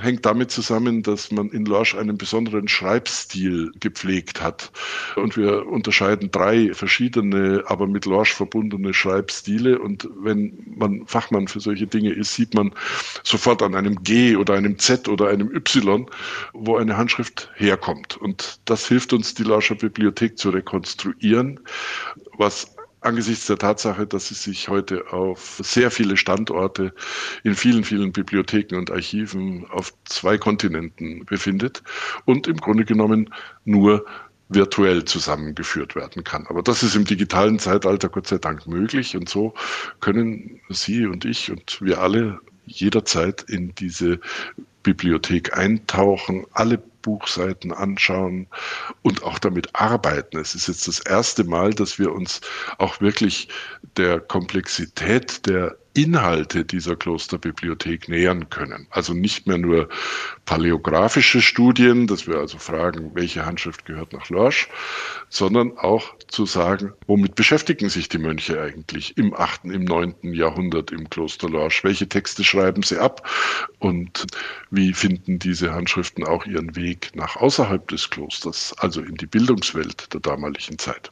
[0.00, 4.72] hängt damit zusammen, dass man in Lorsch einen besonderen Schreibstil gepflegt hat.
[5.14, 9.78] Und wir unterscheiden drei verschiedene, aber mit Lorsch verbundene Schreibstile.
[9.78, 12.72] Und wenn man Fachmann für solche Dinge ist, sieht man
[13.22, 16.06] sofort an einem G oder einem Z oder einem Y,
[16.68, 18.16] wo eine Handschrift herkommt.
[18.16, 21.58] Und das hilft uns, die Lorscher Bibliothek zu rekonstruieren,
[22.36, 26.92] was angesichts der Tatsache, dass sie sich heute auf sehr viele Standorte
[27.42, 31.82] in vielen, vielen Bibliotheken und Archiven auf zwei Kontinenten befindet
[32.24, 33.32] und im Grunde genommen
[33.64, 34.04] nur
[34.48, 36.46] virtuell zusammengeführt werden kann.
[36.48, 39.54] Aber das ist im digitalen Zeitalter Gott sei Dank möglich und so
[40.00, 44.20] können Sie und ich und wir alle jederzeit in diese
[44.82, 48.46] Bibliothek eintauchen, alle Buchseiten anschauen
[49.02, 50.38] und auch damit arbeiten.
[50.38, 52.40] Es ist jetzt das erste Mal, dass wir uns
[52.78, 53.48] auch wirklich
[53.96, 58.86] der Komplexität der Inhalte dieser Klosterbibliothek nähern können.
[58.90, 59.88] Also nicht mehr nur
[60.44, 64.68] paläografische Studien, dass wir also fragen, welche Handschrift gehört nach Lorsch,
[65.28, 70.14] sondern auch zu sagen, womit beschäftigen sich die Mönche eigentlich im 8., im 9.
[70.22, 71.82] Jahrhundert im Kloster Lorsch?
[71.82, 73.28] Welche Texte schreiben sie ab?
[73.78, 74.26] Und
[74.70, 80.12] wie finden diese Handschriften auch ihren Weg nach außerhalb des Klosters, also in die Bildungswelt
[80.12, 81.10] der damaligen Zeit?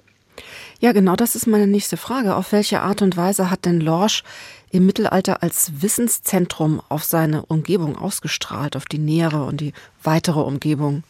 [0.81, 2.37] Ja, genau das ist meine nächste Frage.
[2.37, 4.23] Auf welche Art und Weise hat denn Lorsch
[4.70, 11.02] im Mittelalter als Wissenszentrum auf seine Umgebung ausgestrahlt, auf die nähere und die weitere Umgebung?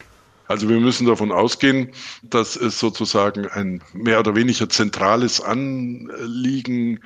[0.49, 1.91] Also wir müssen davon ausgehen,
[2.23, 7.01] dass es sozusagen ein mehr oder weniger zentrales Anliegen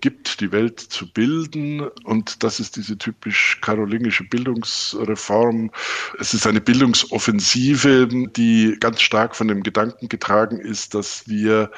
[0.00, 1.80] gibt, die Welt zu bilden.
[2.04, 5.70] Und das ist diese typisch karolingische Bildungsreform.
[6.18, 11.70] Es ist eine Bildungsoffensive, die ganz stark von dem Gedanken getragen ist, dass wir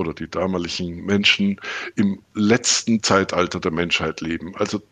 [0.00, 1.60] oder die damaligen Menschen
[1.94, 4.56] im letzten Zeitalter der Menschheit leben.
[4.56, 4.82] Also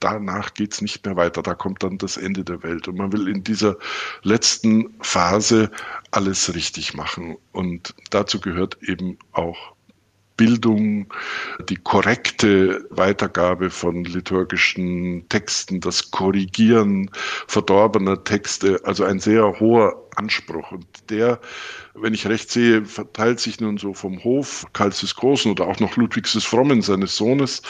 [0.00, 1.42] danach geht's nicht mehr weiter.
[1.42, 2.88] Da kommt dann das Ende der Welt.
[2.88, 3.76] Und man will in dieser
[4.22, 5.70] letzten Phase
[6.10, 7.36] alles richtig machen.
[7.52, 9.74] Und dazu gehört eben auch
[10.40, 11.12] Bildung,
[11.68, 17.10] die korrekte Weitergabe von liturgischen Texten, das Korrigieren
[17.46, 20.72] verdorbener Texte, also ein sehr hoher Anspruch.
[20.72, 21.40] Und der,
[21.92, 25.78] wenn ich recht sehe, verteilt sich nun so vom Hof Karls des Großen oder auch
[25.78, 27.60] noch Ludwigs des Frommen, seines Sohnes,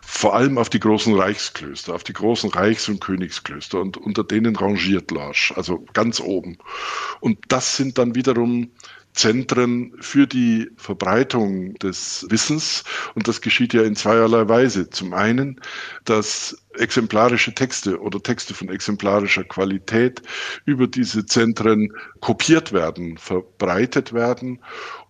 [0.00, 3.80] vor allem auf die großen Reichsklöster, auf die großen Reichs- und Königsklöster.
[3.80, 6.56] Und unter denen rangiert Larsch, also ganz oben.
[7.18, 8.70] Und das sind dann wiederum
[9.14, 12.84] Zentren für die Verbreitung des Wissens.
[13.14, 14.88] Und das geschieht ja in zweierlei Weise.
[14.88, 15.60] Zum einen,
[16.04, 20.22] dass exemplarische Texte oder Texte von exemplarischer Qualität
[20.64, 24.60] über diese Zentren kopiert werden, verbreitet werden.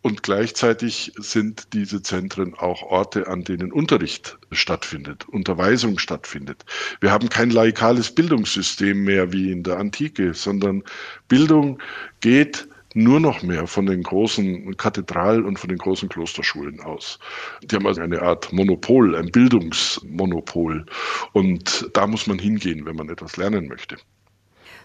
[0.00, 6.64] Und gleichzeitig sind diese Zentren auch Orte, an denen Unterricht stattfindet, Unterweisung stattfindet.
[7.00, 10.82] Wir haben kein laikales Bildungssystem mehr wie in der Antike, sondern
[11.28, 11.78] Bildung
[12.20, 17.18] geht nur noch mehr von den großen Kathedralen und von den großen Klosterschulen aus.
[17.62, 20.86] Die haben also eine Art Monopol, ein Bildungsmonopol.
[21.32, 23.96] Und da muss man hingehen, wenn man etwas lernen möchte.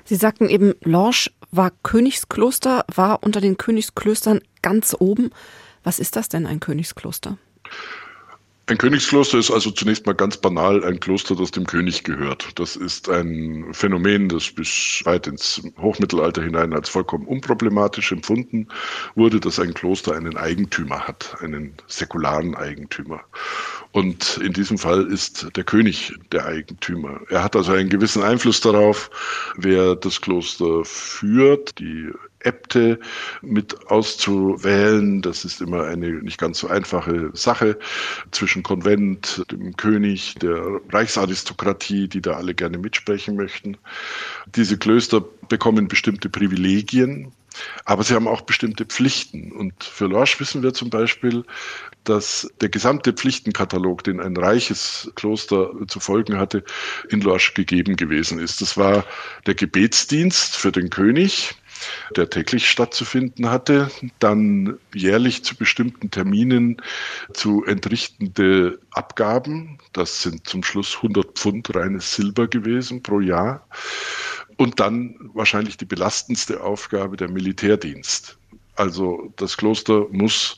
[0.05, 5.31] Sie sagten eben, Lorsch war Königskloster, war unter den Königsklöstern ganz oben.
[5.83, 7.37] Was ist das denn, ein Königskloster?
[8.69, 12.59] Ein Königskloster ist also zunächst mal ganz banal ein Kloster, das dem König gehört.
[12.59, 18.67] Das ist ein Phänomen, das bis weit ins Hochmittelalter hinein als vollkommen unproblematisch empfunden
[19.15, 23.21] wurde, dass ein Kloster einen Eigentümer hat, einen säkularen Eigentümer.
[23.93, 27.21] Und in diesem Fall ist der König der Eigentümer.
[27.29, 29.09] Er hat also einen gewissen Einfluss darauf,
[29.55, 31.79] wer das Kloster führt.
[31.79, 32.99] Die Äbte
[33.41, 35.21] mit auszuwählen.
[35.21, 37.77] Das ist immer eine nicht ganz so einfache Sache
[38.31, 43.77] zwischen Konvent, dem König, der Reichsaristokratie, die da alle gerne mitsprechen möchten.
[44.55, 47.31] Diese Klöster bekommen bestimmte Privilegien,
[47.85, 49.51] aber sie haben auch bestimmte Pflichten.
[49.51, 51.43] Und für Lorsch wissen wir zum Beispiel,
[52.03, 56.63] dass der gesamte Pflichtenkatalog, den ein reiches Kloster zu folgen hatte,
[57.09, 58.61] in Lorsch gegeben gewesen ist.
[58.61, 59.05] Das war
[59.45, 61.55] der Gebetsdienst für den König,
[62.15, 66.81] der täglich stattzufinden hatte, dann jährlich zu bestimmten Terminen
[67.33, 73.67] zu entrichtende Abgaben, das sind zum Schluss 100 Pfund reines Silber gewesen pro Jahr,
[74.57, 78.37] und dann wahrscheinlich die belastendste Aufgabe der Militärdienst.
[78.75, 80.57] Also das Kloster muss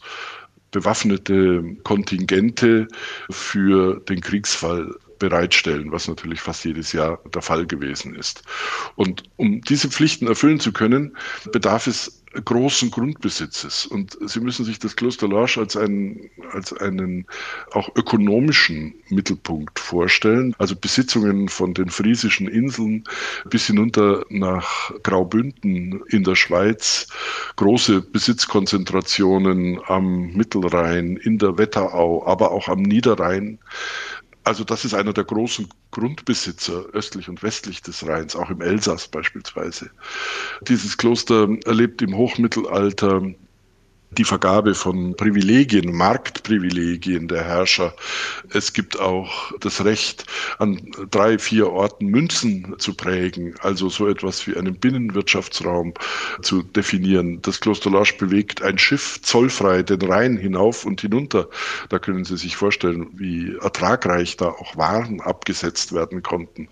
[0.71, 2.87] bewaffnete Kontingente
[3.29, 8.43] für den Kriegsfall bereitstellen, was natürlich fast jedes Jahr der Fall gewesen ist.
[8.95, 11.15] Und um diese Pflichten erfüllen zu können,
[11.51, 13.85] bedarf es großen Grundbesitzes.
[13.85, 17.25] Und Sie müssen sich das Kloster Lorsch als einen, als einen
[17.71, 20.55] auch ökonomischen Mittelpunkt vorstellen.
[20.59, 23.03] Also Besitzungen von den friesischen Inseln
[23.49, 27.07] bis hinunter nach Graubünden in der Schweiz,
[27.55, 33.59] große Besitzkonzentrationen am Mittelrhein, in der Wetterau, aber auch am Niederrhein.
[34.49, 39.07] Also das ist einer der großen Grundbesitzer östlich und westlich des Rheins, auch im Elsass
[39.07, 39.91] beispielsweise.
[40.61, 43.21] Dieses Kloster erlebt im Hochmittelalter
[44.11, 47.93] die Vergabe von Privilegien, Marktprivilegien der Herrscher.
[48.49, 50.25] Es gibt auch das Recht,
[50.57, 55.93] an drei, vier Orten Münzen zu prägen, also so etwas wie einen Binnenwirtschaftsraum
[56.41, 57.41] zu definieren.
[57.43, 61.47] Das Kloster Lorsch bewegt ein Schiff zollfrei den Rhein hinauf und hinunter.
[61.89, 66.67] Da können Sie sich vorstellen, wie ertragreich da auch Waren abgesetzt werden konnten.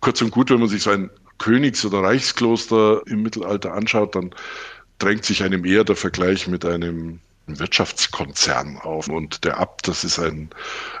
[0.00, 4.32] Kurz und gut, wenn man sich so ein Königs- oder Reichskloster im Mittelalter anschaut, dann
[4.98, 9.08] drängt sich einem eher der Vergleich mit einem Wirtschaftskonzern auf.
[9.08, 10.50] Und der Abt, das ist ein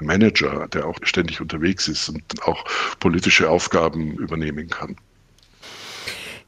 [0.00, 2.64] Manager, der auch ständig unterwegs ist und auch
[2.98, 4.96] politische Aufgaben übernehmen kann.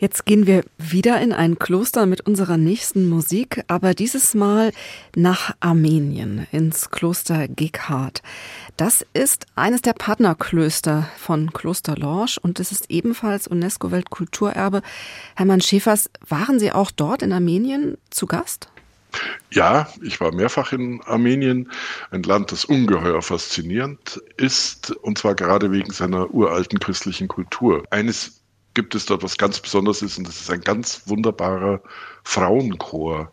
[0.04, 4.70] Jetzt gehen wir wieder in ein Kloster mit unserer nächsten Musik, aber dieses Mal
[5.16, 8.20] nach Armenien, ins Kloster Geghard.
[8.76, 14.82] Das ist eines der Partnerklöster von Kloster Lorsch und es ist ebenfalls UNESCO-Weltkulturerbe.
[15.36, 18.68] Hermann Schäfers, waren Sie auch dort in Armenien zu Gast?
[19.50, 21.70] Ja, ich war mehrfach in Armenien,
[22.10, 27.84] ein Land, das ungeheuer faszinierend ist, und zwar gerade wegen seiner uralten christlichen Kultur.
[27.88, 28.43] Eines
[28.74, 31.80] gibt es dort, was ganz Besonderes ist, und das ist ein ganz wunderbarer
[32.24, 33.30] Frauenchor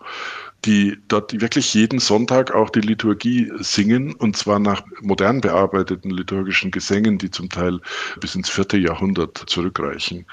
[0.66, 6.72] die dort wirklich jeden Sonntag auch die Liturgie singen und zwar nach modern bearbeiteten liturgischen
[6.72, 7.80] Gesängen, die zum Teil
[8.20, 10.26] bis ins vierte Jahrhundert zurückreichen.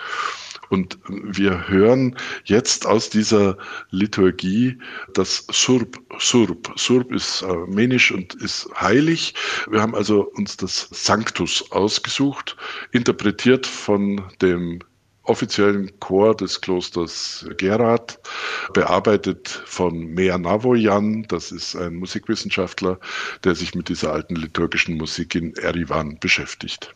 [0.69, 3.57] Und wir hören jetzt aus dieser
[3.91, 4.79] Liturgie
[5.15, 6.71] das Surb, Surb.
[6.77, 9.33] Surb ist armenisch und ist heilig.
[9.71, 12.55] Wir haben also uns das Sanctus ausgesucht,
[12.93, 14.81] interpretiert von dem
[15.29, 18.19] offiziellen Chor des Klosters Gerard,
[18.73, 22.99] bearbeitet von Mea Navoyan, das ist ein Musikwissenschaftler,
[23.45, 26.95] der sich mit dieser alten liturgischen Musik in Erivan beschäftigt.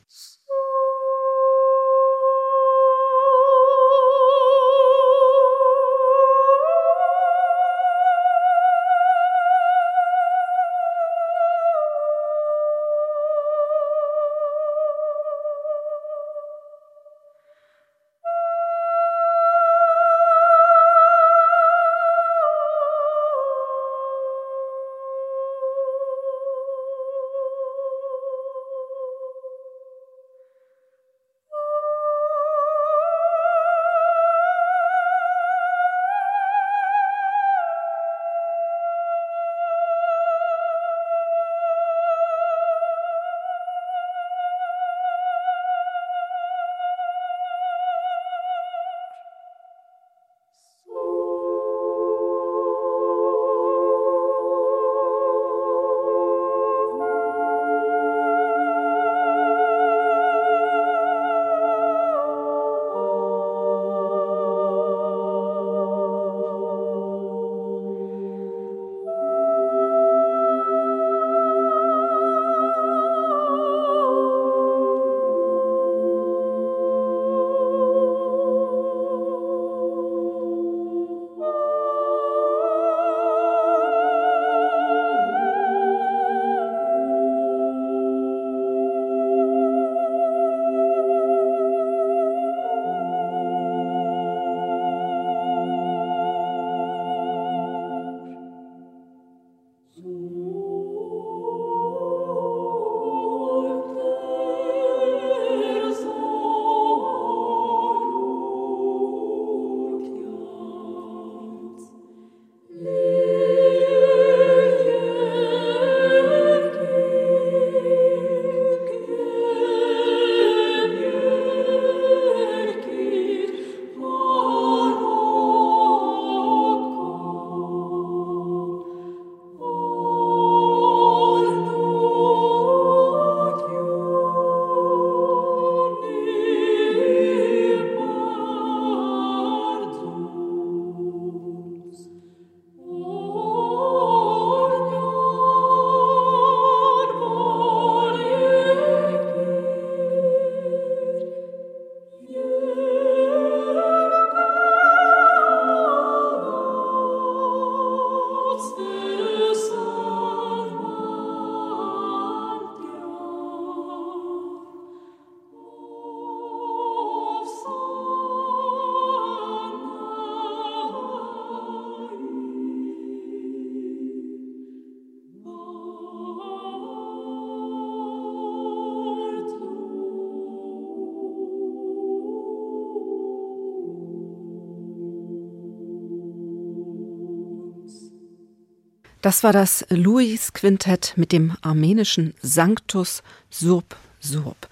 [189.22, 194.68] Das war das Louis Quintett mit dem armenischen Sanctus Surb Surb.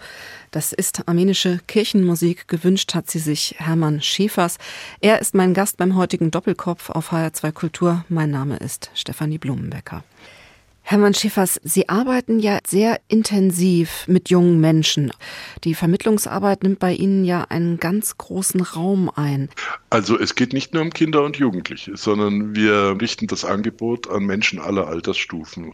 [0.50, 2.48] Das ist armenische Kirchenmusik.
[2.48, 4.58] Gewünscht hat sie sich Hermann Schäfers.
[5.00, 8.04] Er ist mein Gast beim heutigen Doppelkopf auf HR2 Kultur.
[8.08, 10.02] Mein Name ist Stefanie Blumenbecker.
[10.82, 15.12] Hermann Schiffers, Sie arbeiten ja sehr intensiv mit jungen Menschen.
[15.64, 19.48] Die Vermittlungsarbeit nimmt bei Ihnen ja einen ganz großen Raum ein.
[19.88, 24.24] Also es geht nicht nur um Kinder und Jugendliche, sondern wir richten das Angebot an
[24.24, 25.72] Menschen aller Altersstufen.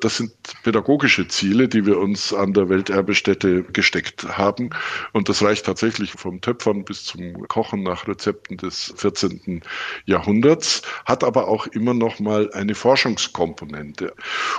[0.00, 4.70] Das sind pädagogische Ziele, die wir uns an der Welterbestätte gesteckt haben.
[5.12, 9.62] Und das reicht tatsächlich vom Töpfern bis zum Kochen nach Rezepten des 14.
[10.06, 14.14] Jahrhunderts, hat aber auch immer noch mal eine Forschungskomponente.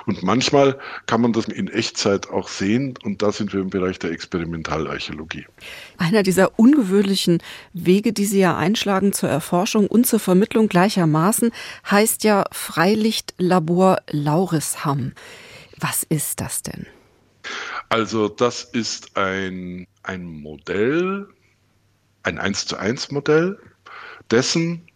[0.06, 2.94] Und manchmal kann man das in Echtzeit auch sehen.
[3.04, 5.46] Und da sind wir im Bereich der Experientalarchäologie.
[5.98, 7.42] Einer dieser ungewöhnlichen
[7.74, 11.52] Wege, die Sie ja einschlagen zur Erforschung und zur Vermittlung gleichermaßen,
[11.90, 15.01] heißt ja Freilichtlabor Laurisham.
[15.80, 16.88] Was ist das denn?
[17.90, 21.28] Also das ist ein, ein Modell,
[22.24, 23.58] ein 1 zu 1 Modell
[24.30, 24.88] dessen,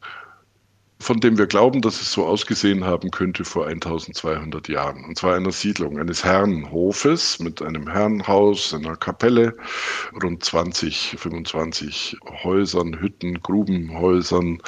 [0.99, 5.03] von dem wir glauben, dass es so ausgesehen haben könnte vor 1200 Jahren.
[5.05, 9.55] Und zwar einer Siedlung, eines Herrenhofes mit einem Herrenhaus, einer Kapelle,
[10.23, 14.61] rund 20, 25 Häusern, Hütten, Grubenhäusern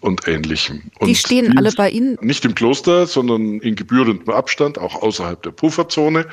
[0.00, 0.82] und ähnlichem.
[0.98, 2.18] Und die stehen die alle bei Ihnen?
[2.20, 6.26] Nicht im Kloster, sondern in gebührendem Abstand, auch außerhalb der Pufferzone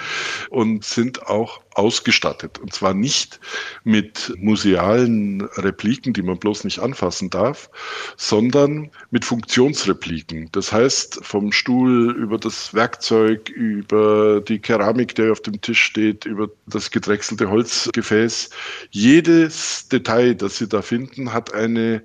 [0.50, 2.58] und sind auch ausgestattet.
[2.58, 3.39] Und zwar nicht
[3.84, 7.70] mit musealen Repliken, die man bloß nicht anfassen darf,
[8.18, 10.50] sondern mit Funktionsrepliken.
[10.52, 16.26] Das heißt, vom Stuhl über das Werkzeug, über die Keramik, die auf dem Tisch steht,
[16.26, 18.50] über das gedrechselte Holzgefäß.
[18.91, 22.04] Jedes Detail, das Sie da finden, hat eine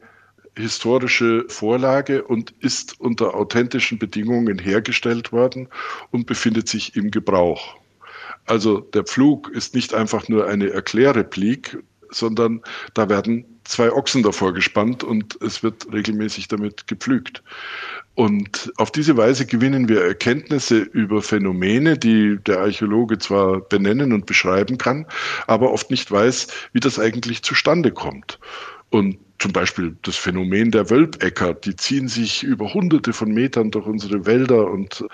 [0.57, 5.69] historische Vorlage und ist unter authentischen Bedingungen hergestellt worden
[6.13, 7.75] und befindet sich im Gebrauch.
[8.47, 12.63] Also der Pflug ist nicht einfach nur eine Erklärreplik, sondern
[12.95, 17.43] da werden zwei Ochsen davor gespannt und es wird regelmäßig damit gepflügt.
[18.15, 24.27] Und auf diese Weise gewinnen wir Erkenntnisse über Phänomene, die der Archäologe zwar benennen und
[24.27, 25.07] beschreiben kann,
[25.47, 28.39] aber oft nicht weiß, wie das eigentlich zustande kommt.
[28.91, 33.87] Und zum Beispiel das Phänomen der Wölbäcker, die ziehen sich über hunderte von Metern durch
[33.87, 35.05] unsere Wälder und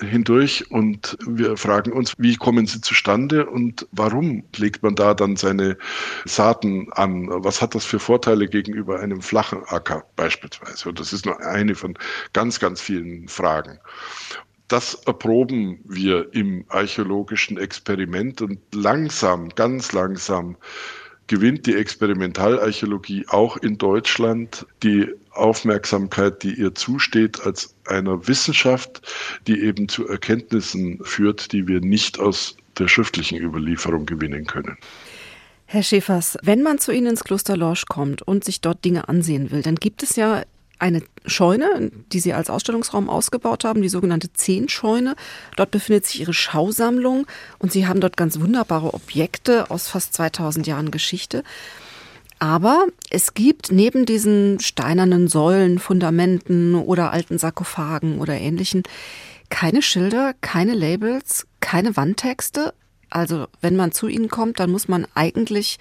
[0.00, 5.34] hindurch und wir fragen uns, wie kommen sie zustande und warum legt man da dann
[5.34, 5.76] seine
[6.24, 7.26] Saaten an?
[7.28, 10.88] Was hat das für Vorteile gegenüber einem flachen Acker beispielsweise?
[10.88, 11.98] Und das ist nur eine von
[12.32, 13.80] ganz, ganz vielen Fragen.
[14.68, 20.56] Das erproben wir im archäologischen Experiment und langsam, ganz langsam
[21.26, 29.00] gewinnt die Experimentalarchäologie auch in Deutschland die Aufmerksamkeit, die ihr zusteht als einer Wissenschaft,
[29.46, 34.76] die eben zu Erkenntnissen führt, die wir nicht aus der schriftlichen Überlieferung gewinnen können.
[35.66, 39.50] Herr Schäfers, wenn man zu Ihnen ins Kloster Lorsch kommt und sich dort Dinge ansehen
[39.50, 40.42] will, dann gibt es ja
[40.82, 45.14] eine Scheune, die sie als Ausstellungsraum ausgebaut haben, die sogenannte Zehnscheune.
[45.56, 47.26] Dort befindet sich ihre Schausammlung
[47.60, 51.44] und sie haben dort ganz wunderbare Objekte aus fast 2000 Jahren Geschichte.
[52.40, 58.82] Aber es gibt neben diesen steinernen Säulen, Fundamenten oder alten Sarkophagen oder ähnlichen
[59.48, 62.74] keine Schilder, keine Labels, keine Wandtexte.
[63.08, 65.78] Also wenn man zu ihnen kommt, dann muss man eigentlich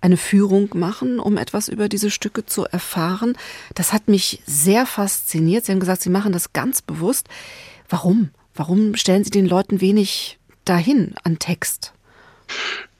[0.00, 3.36] eine Führung machen, um etwas über diese Stücke zu erfahren.
[3.74, 5.64] Das hat mich sehr fasziniert.
[5.64, 7.28] Sie haben gesagt, Sie machen das ganz bewusst.
[7.88, 8.30] Warum?
[8.54, 11.92] Warum stellen Sie den Leuten wenig dahin an Text?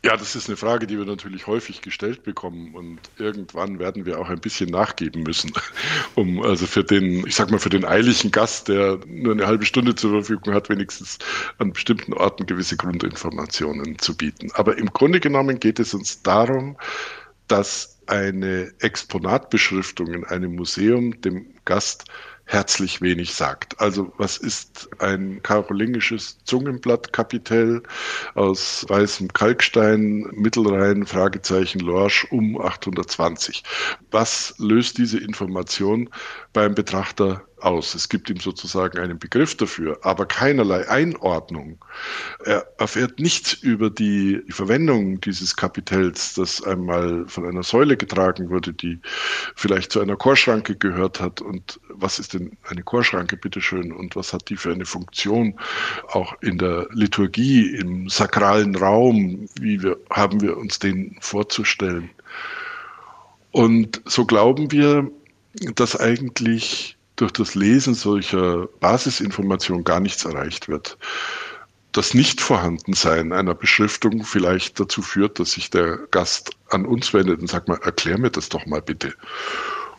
[0.05, 4.21] Ja, das ist eine Frage, die wir natürlich häufig gestellt bekommen und irgendwann werden wir
[4.21, 5.53] auch ein bisschen nachgeben müssen,
[6.15, 9.67] um also für den, ich sag mal, für den eiligen Gast, der nur eine halbe
[9.67, 11.19] Stunde zur Verfügung hat, wenigstens
[11.59, 14.53] an bestimmten Orten gewisse Grundinformationen zu bieten.
[14.55, 16.77] Aber im Grunde genommen geht es uns darum,
[17.49, 22.05] dass eine Exponatbeschriftung in einem Museum dem Gast
[22.49, 23.79] herzlich wenig sagt.
[23.79, 27.83] Also was ist ein karolingisches Zungenblattkapitell
[28.35, 33.63] aus weißem Kalkstein, Mittelrhein, Fragezeichen Lorsch um 820?
[34.11, 36.09] Was löst diese Information
[36.55, 37.95] beim Betrachter aus.
[37.95, 41.79] Es gibt ihm sozusagen einen Begriff dafür, aber keinerlei Einordnung.
[42.45, 48.73] Er erfährt nichts über die Verwendung dieses Kapitells, das einmal von einer Säule getragen wurde,
[48.73, 49.01] die
[49.57, 51.41] vielleicht zu einer Chorschranke gehört hat.
[51.41, 53.93] Und was ist denn eine Chorschranke, bitteschön?
[53.93, 55.59] Und was hat die für eine Funktion
[56.09, 59.49] auch in der Liturgie, im sakralen Raum?
[59.61, 62.11] Wie wir, haben wir uns den vorzustellen?
[63.51, 65.11] Und so glauben wir,
[65.75, 70.97] dass eigentlich durch das Lesen solcher Basisinformationen gar nichts erreicht wird.
[71.93, 77.49] Das Nichtvorhandensein einer Beschriftung vielleicht dazu führt, dass sich der Gast an uns wendet und
[77.49, 79.15] sagt mal, erklär mir das doch mal bitte.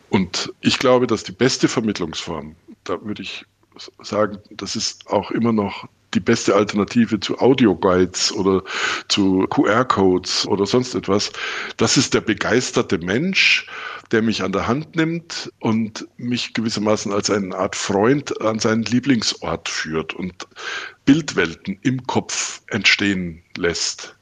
[0.10, 3.46] Und ich glaube, dass die beste Vermittlungsform, da würde ich
[4.02, 8.64] sagen, das ist auch immer noch die beste Alternative zu Audioguides oder
[9.10, 11.32] zu QR-Codes oder sonst etwas.
[11.78, 13.68] Das ist der begeisterte Mensch,
[14.12, 18.84] der mich an der Hand nimmt und mich gewissermaßen als eine Art Freund an seinen
[18.84, 20.48] Lieblingsort führt und
[21.06, 24.19] Bildwelten im Kopf entstehen lässt.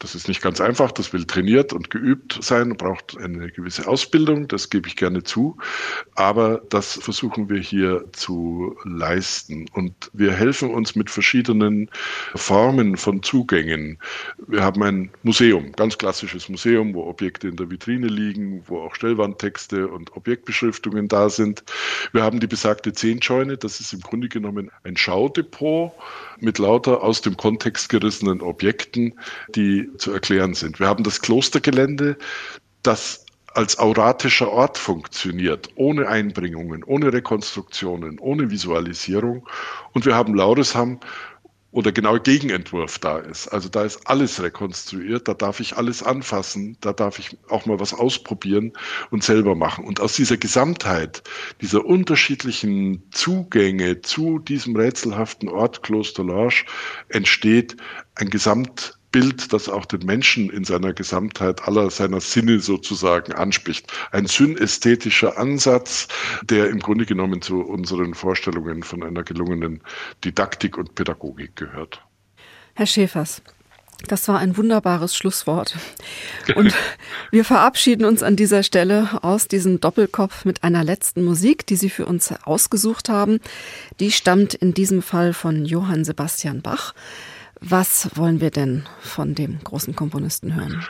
[0.00, 4.48] Das ist nicht ganz einfach, das will trainiert und geübt sein, braucht eine gewisse Ausbildung,
[4.48, 5.58] das gebe ich gerne zu.
[6.14, 9.66] Aber das versuchen wir hier zu leisten.
[9.74, 11.90] Und wir helfen uns mit verschiedenen
[12.34, 13.98] Formen von Zugängen.
[14.48, 18.94] Wir haben ein Museum, ganz klassisches Museum, wo Objekte in der Vitrine liegen, wo auch
[18.94, 21.62] Stellwandtexte und Objektbeschriftungen da sind.
[22.12, 25.92] Wir haben die besagte Zehnscheune, das ist im Grunde genommen ein Schaudepot
[26.38, 29.18] mit lauter aus dem Kontext gerissenen Objekten,
[29.54, 30.80] die zu erklären sind.
[30.80, 32.16] Wir haben das Klostergelände,
[32.82, 39.48] das als auratischer Ort funktioniert, ohne Einbringungen, ohne Rekonstruktionen, ohne Visualisierung.
[39.92, 41.00] Und wir haben Lauresham,
[41.72, 43.48] oder genau Gegenentwurf da ist.
[43.48, 47.78] Also da ist alles rekonstruiert, da darf ich alles anfassen, da darf ich auch mal
[47.78, 48.72] was ausprobieren
[49.10, 49.84] und selber machen.
[49.84, 51.22] Und aus dieser Gesamtheit,
[51.60, 56.66] dieser unterschiedlichen Zugänge zu diesem rätselhaften Ort Kloster Lorsch
[57.08, 57.76] entsteht
[58.16, 63.92] ein Gesamt Bild, das auch den Menschen in seiner Gesamtheit aller seiner Sinne sozusagen anspricht.
[64.12, 66.08] Ein synästhetischer Ansatz,
[66.42, 69.82] der im Grunde genommen zu unseren Vorstellungen von einer gelungenen
[70.24, 72.02] Didaktik und Pädagogik gehört.
[72.74, 73.42] Herr Schäfers,
[74.06, 75.76] das war ein wunderbares Schlusswort.
[76.54, 76.74] Und
[77.30, 81.90] wir verabschieden uns an dieser Stelle aus diesem Doppelkopf mit einer letzten Musik, die Sie
[81.90, 83.40] für uns ausgesucht haben.
[83.98, 86.94] Die stammt in diesem Fall von Johann Sebastian Bach.
[87.60, 90.82] Was wollen wir denn von dem großen Komponisten hören?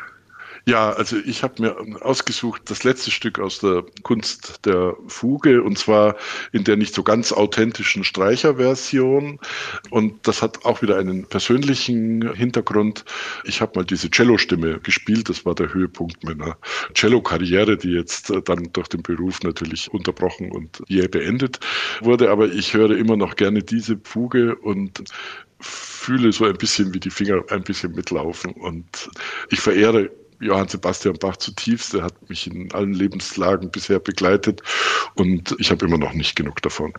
[0.67, 5.79] Ja, also ich habe mir ausgesucht das letzte Stück aus der Kunst der Fuge und
[5.79, 6.17] zwar
[6.53, 9.39] in der nicht so ganz authentischen Streicherversion
[9.91, 13.05] und das hat auch wieder einen persönlichen Hintergrund.
[13.45, 16.57] Ich habe mal diese Cello-Stimme gespielt, das war der Höhepunkt meiner
[16.95, 21.59] Cello-Karriere, die jetzt dann durch den Beruf natürlich unterbrochen und jäh beendet
[22.03, 25.05] wurde, aber ich höre immer noch gerne diese Fuge und
[25.61, 28.53] fühle so ein bisschen, wie die Finger ein bisschen mitlaufen.
[28.53, 29.11] Und
[29.51, 31.95] ich verehre Johann Sebastian Bach zutiefst.
[31.95, 34.62] Er hat mich in allen Lebenslagen bisher begleitet
[35.14, 36.93] und ich habe immer noch nicht genug davon.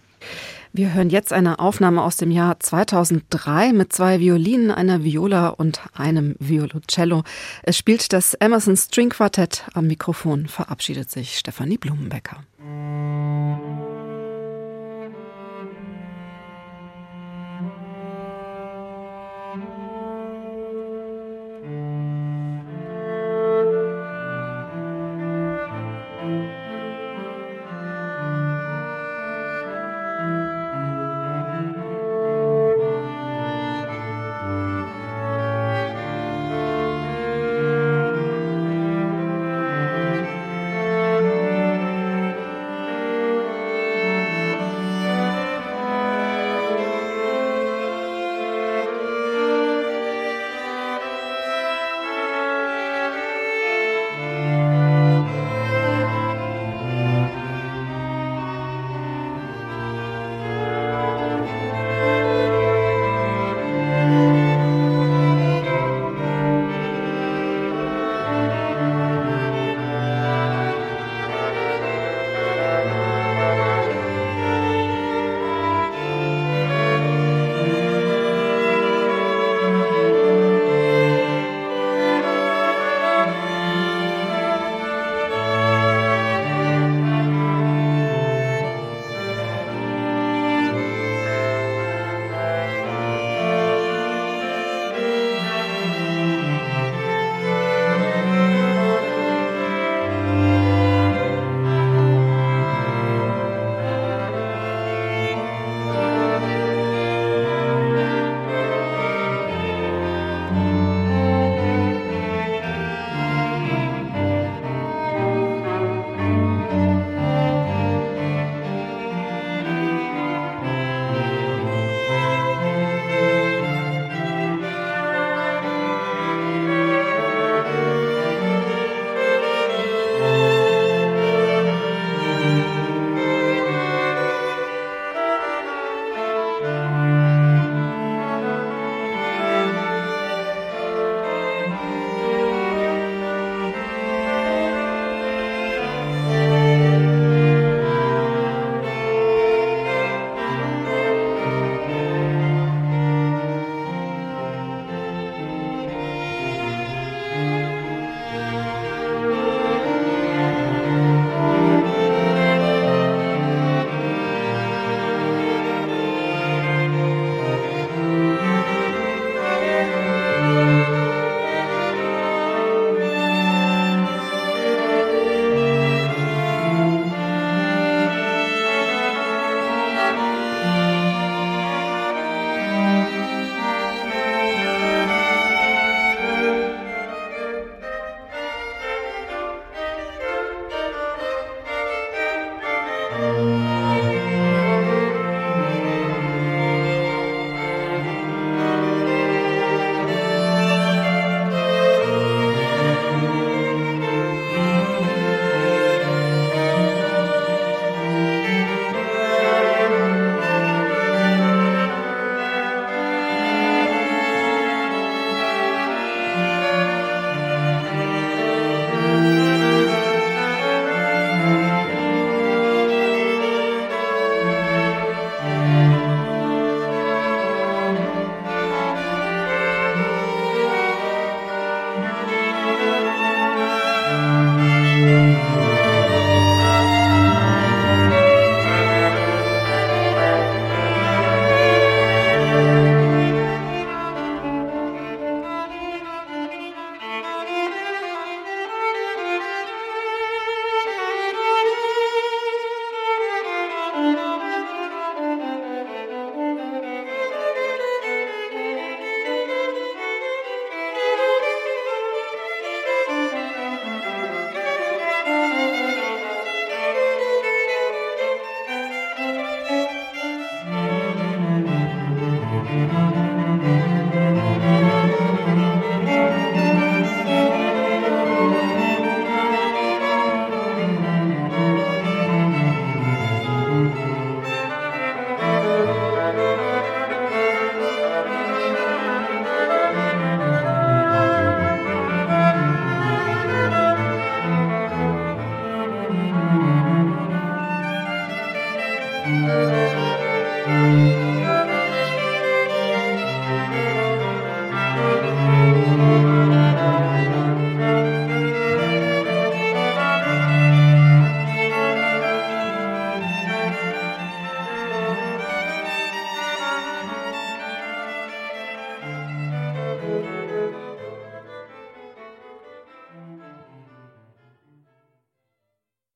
[0.73, 5.81] Wir hören jetzt eine Aufnahme aus dem Jahr 2003 mit zwei Violinen, einer Viola und
[5.93, 7.23] einem Violoncello.
[7.63, 9.65] Es spielt das Emerson String Quartett.
[9.73, 12.45] Am Mikrofon verabschiedet sich Stefanie Blumenbecker.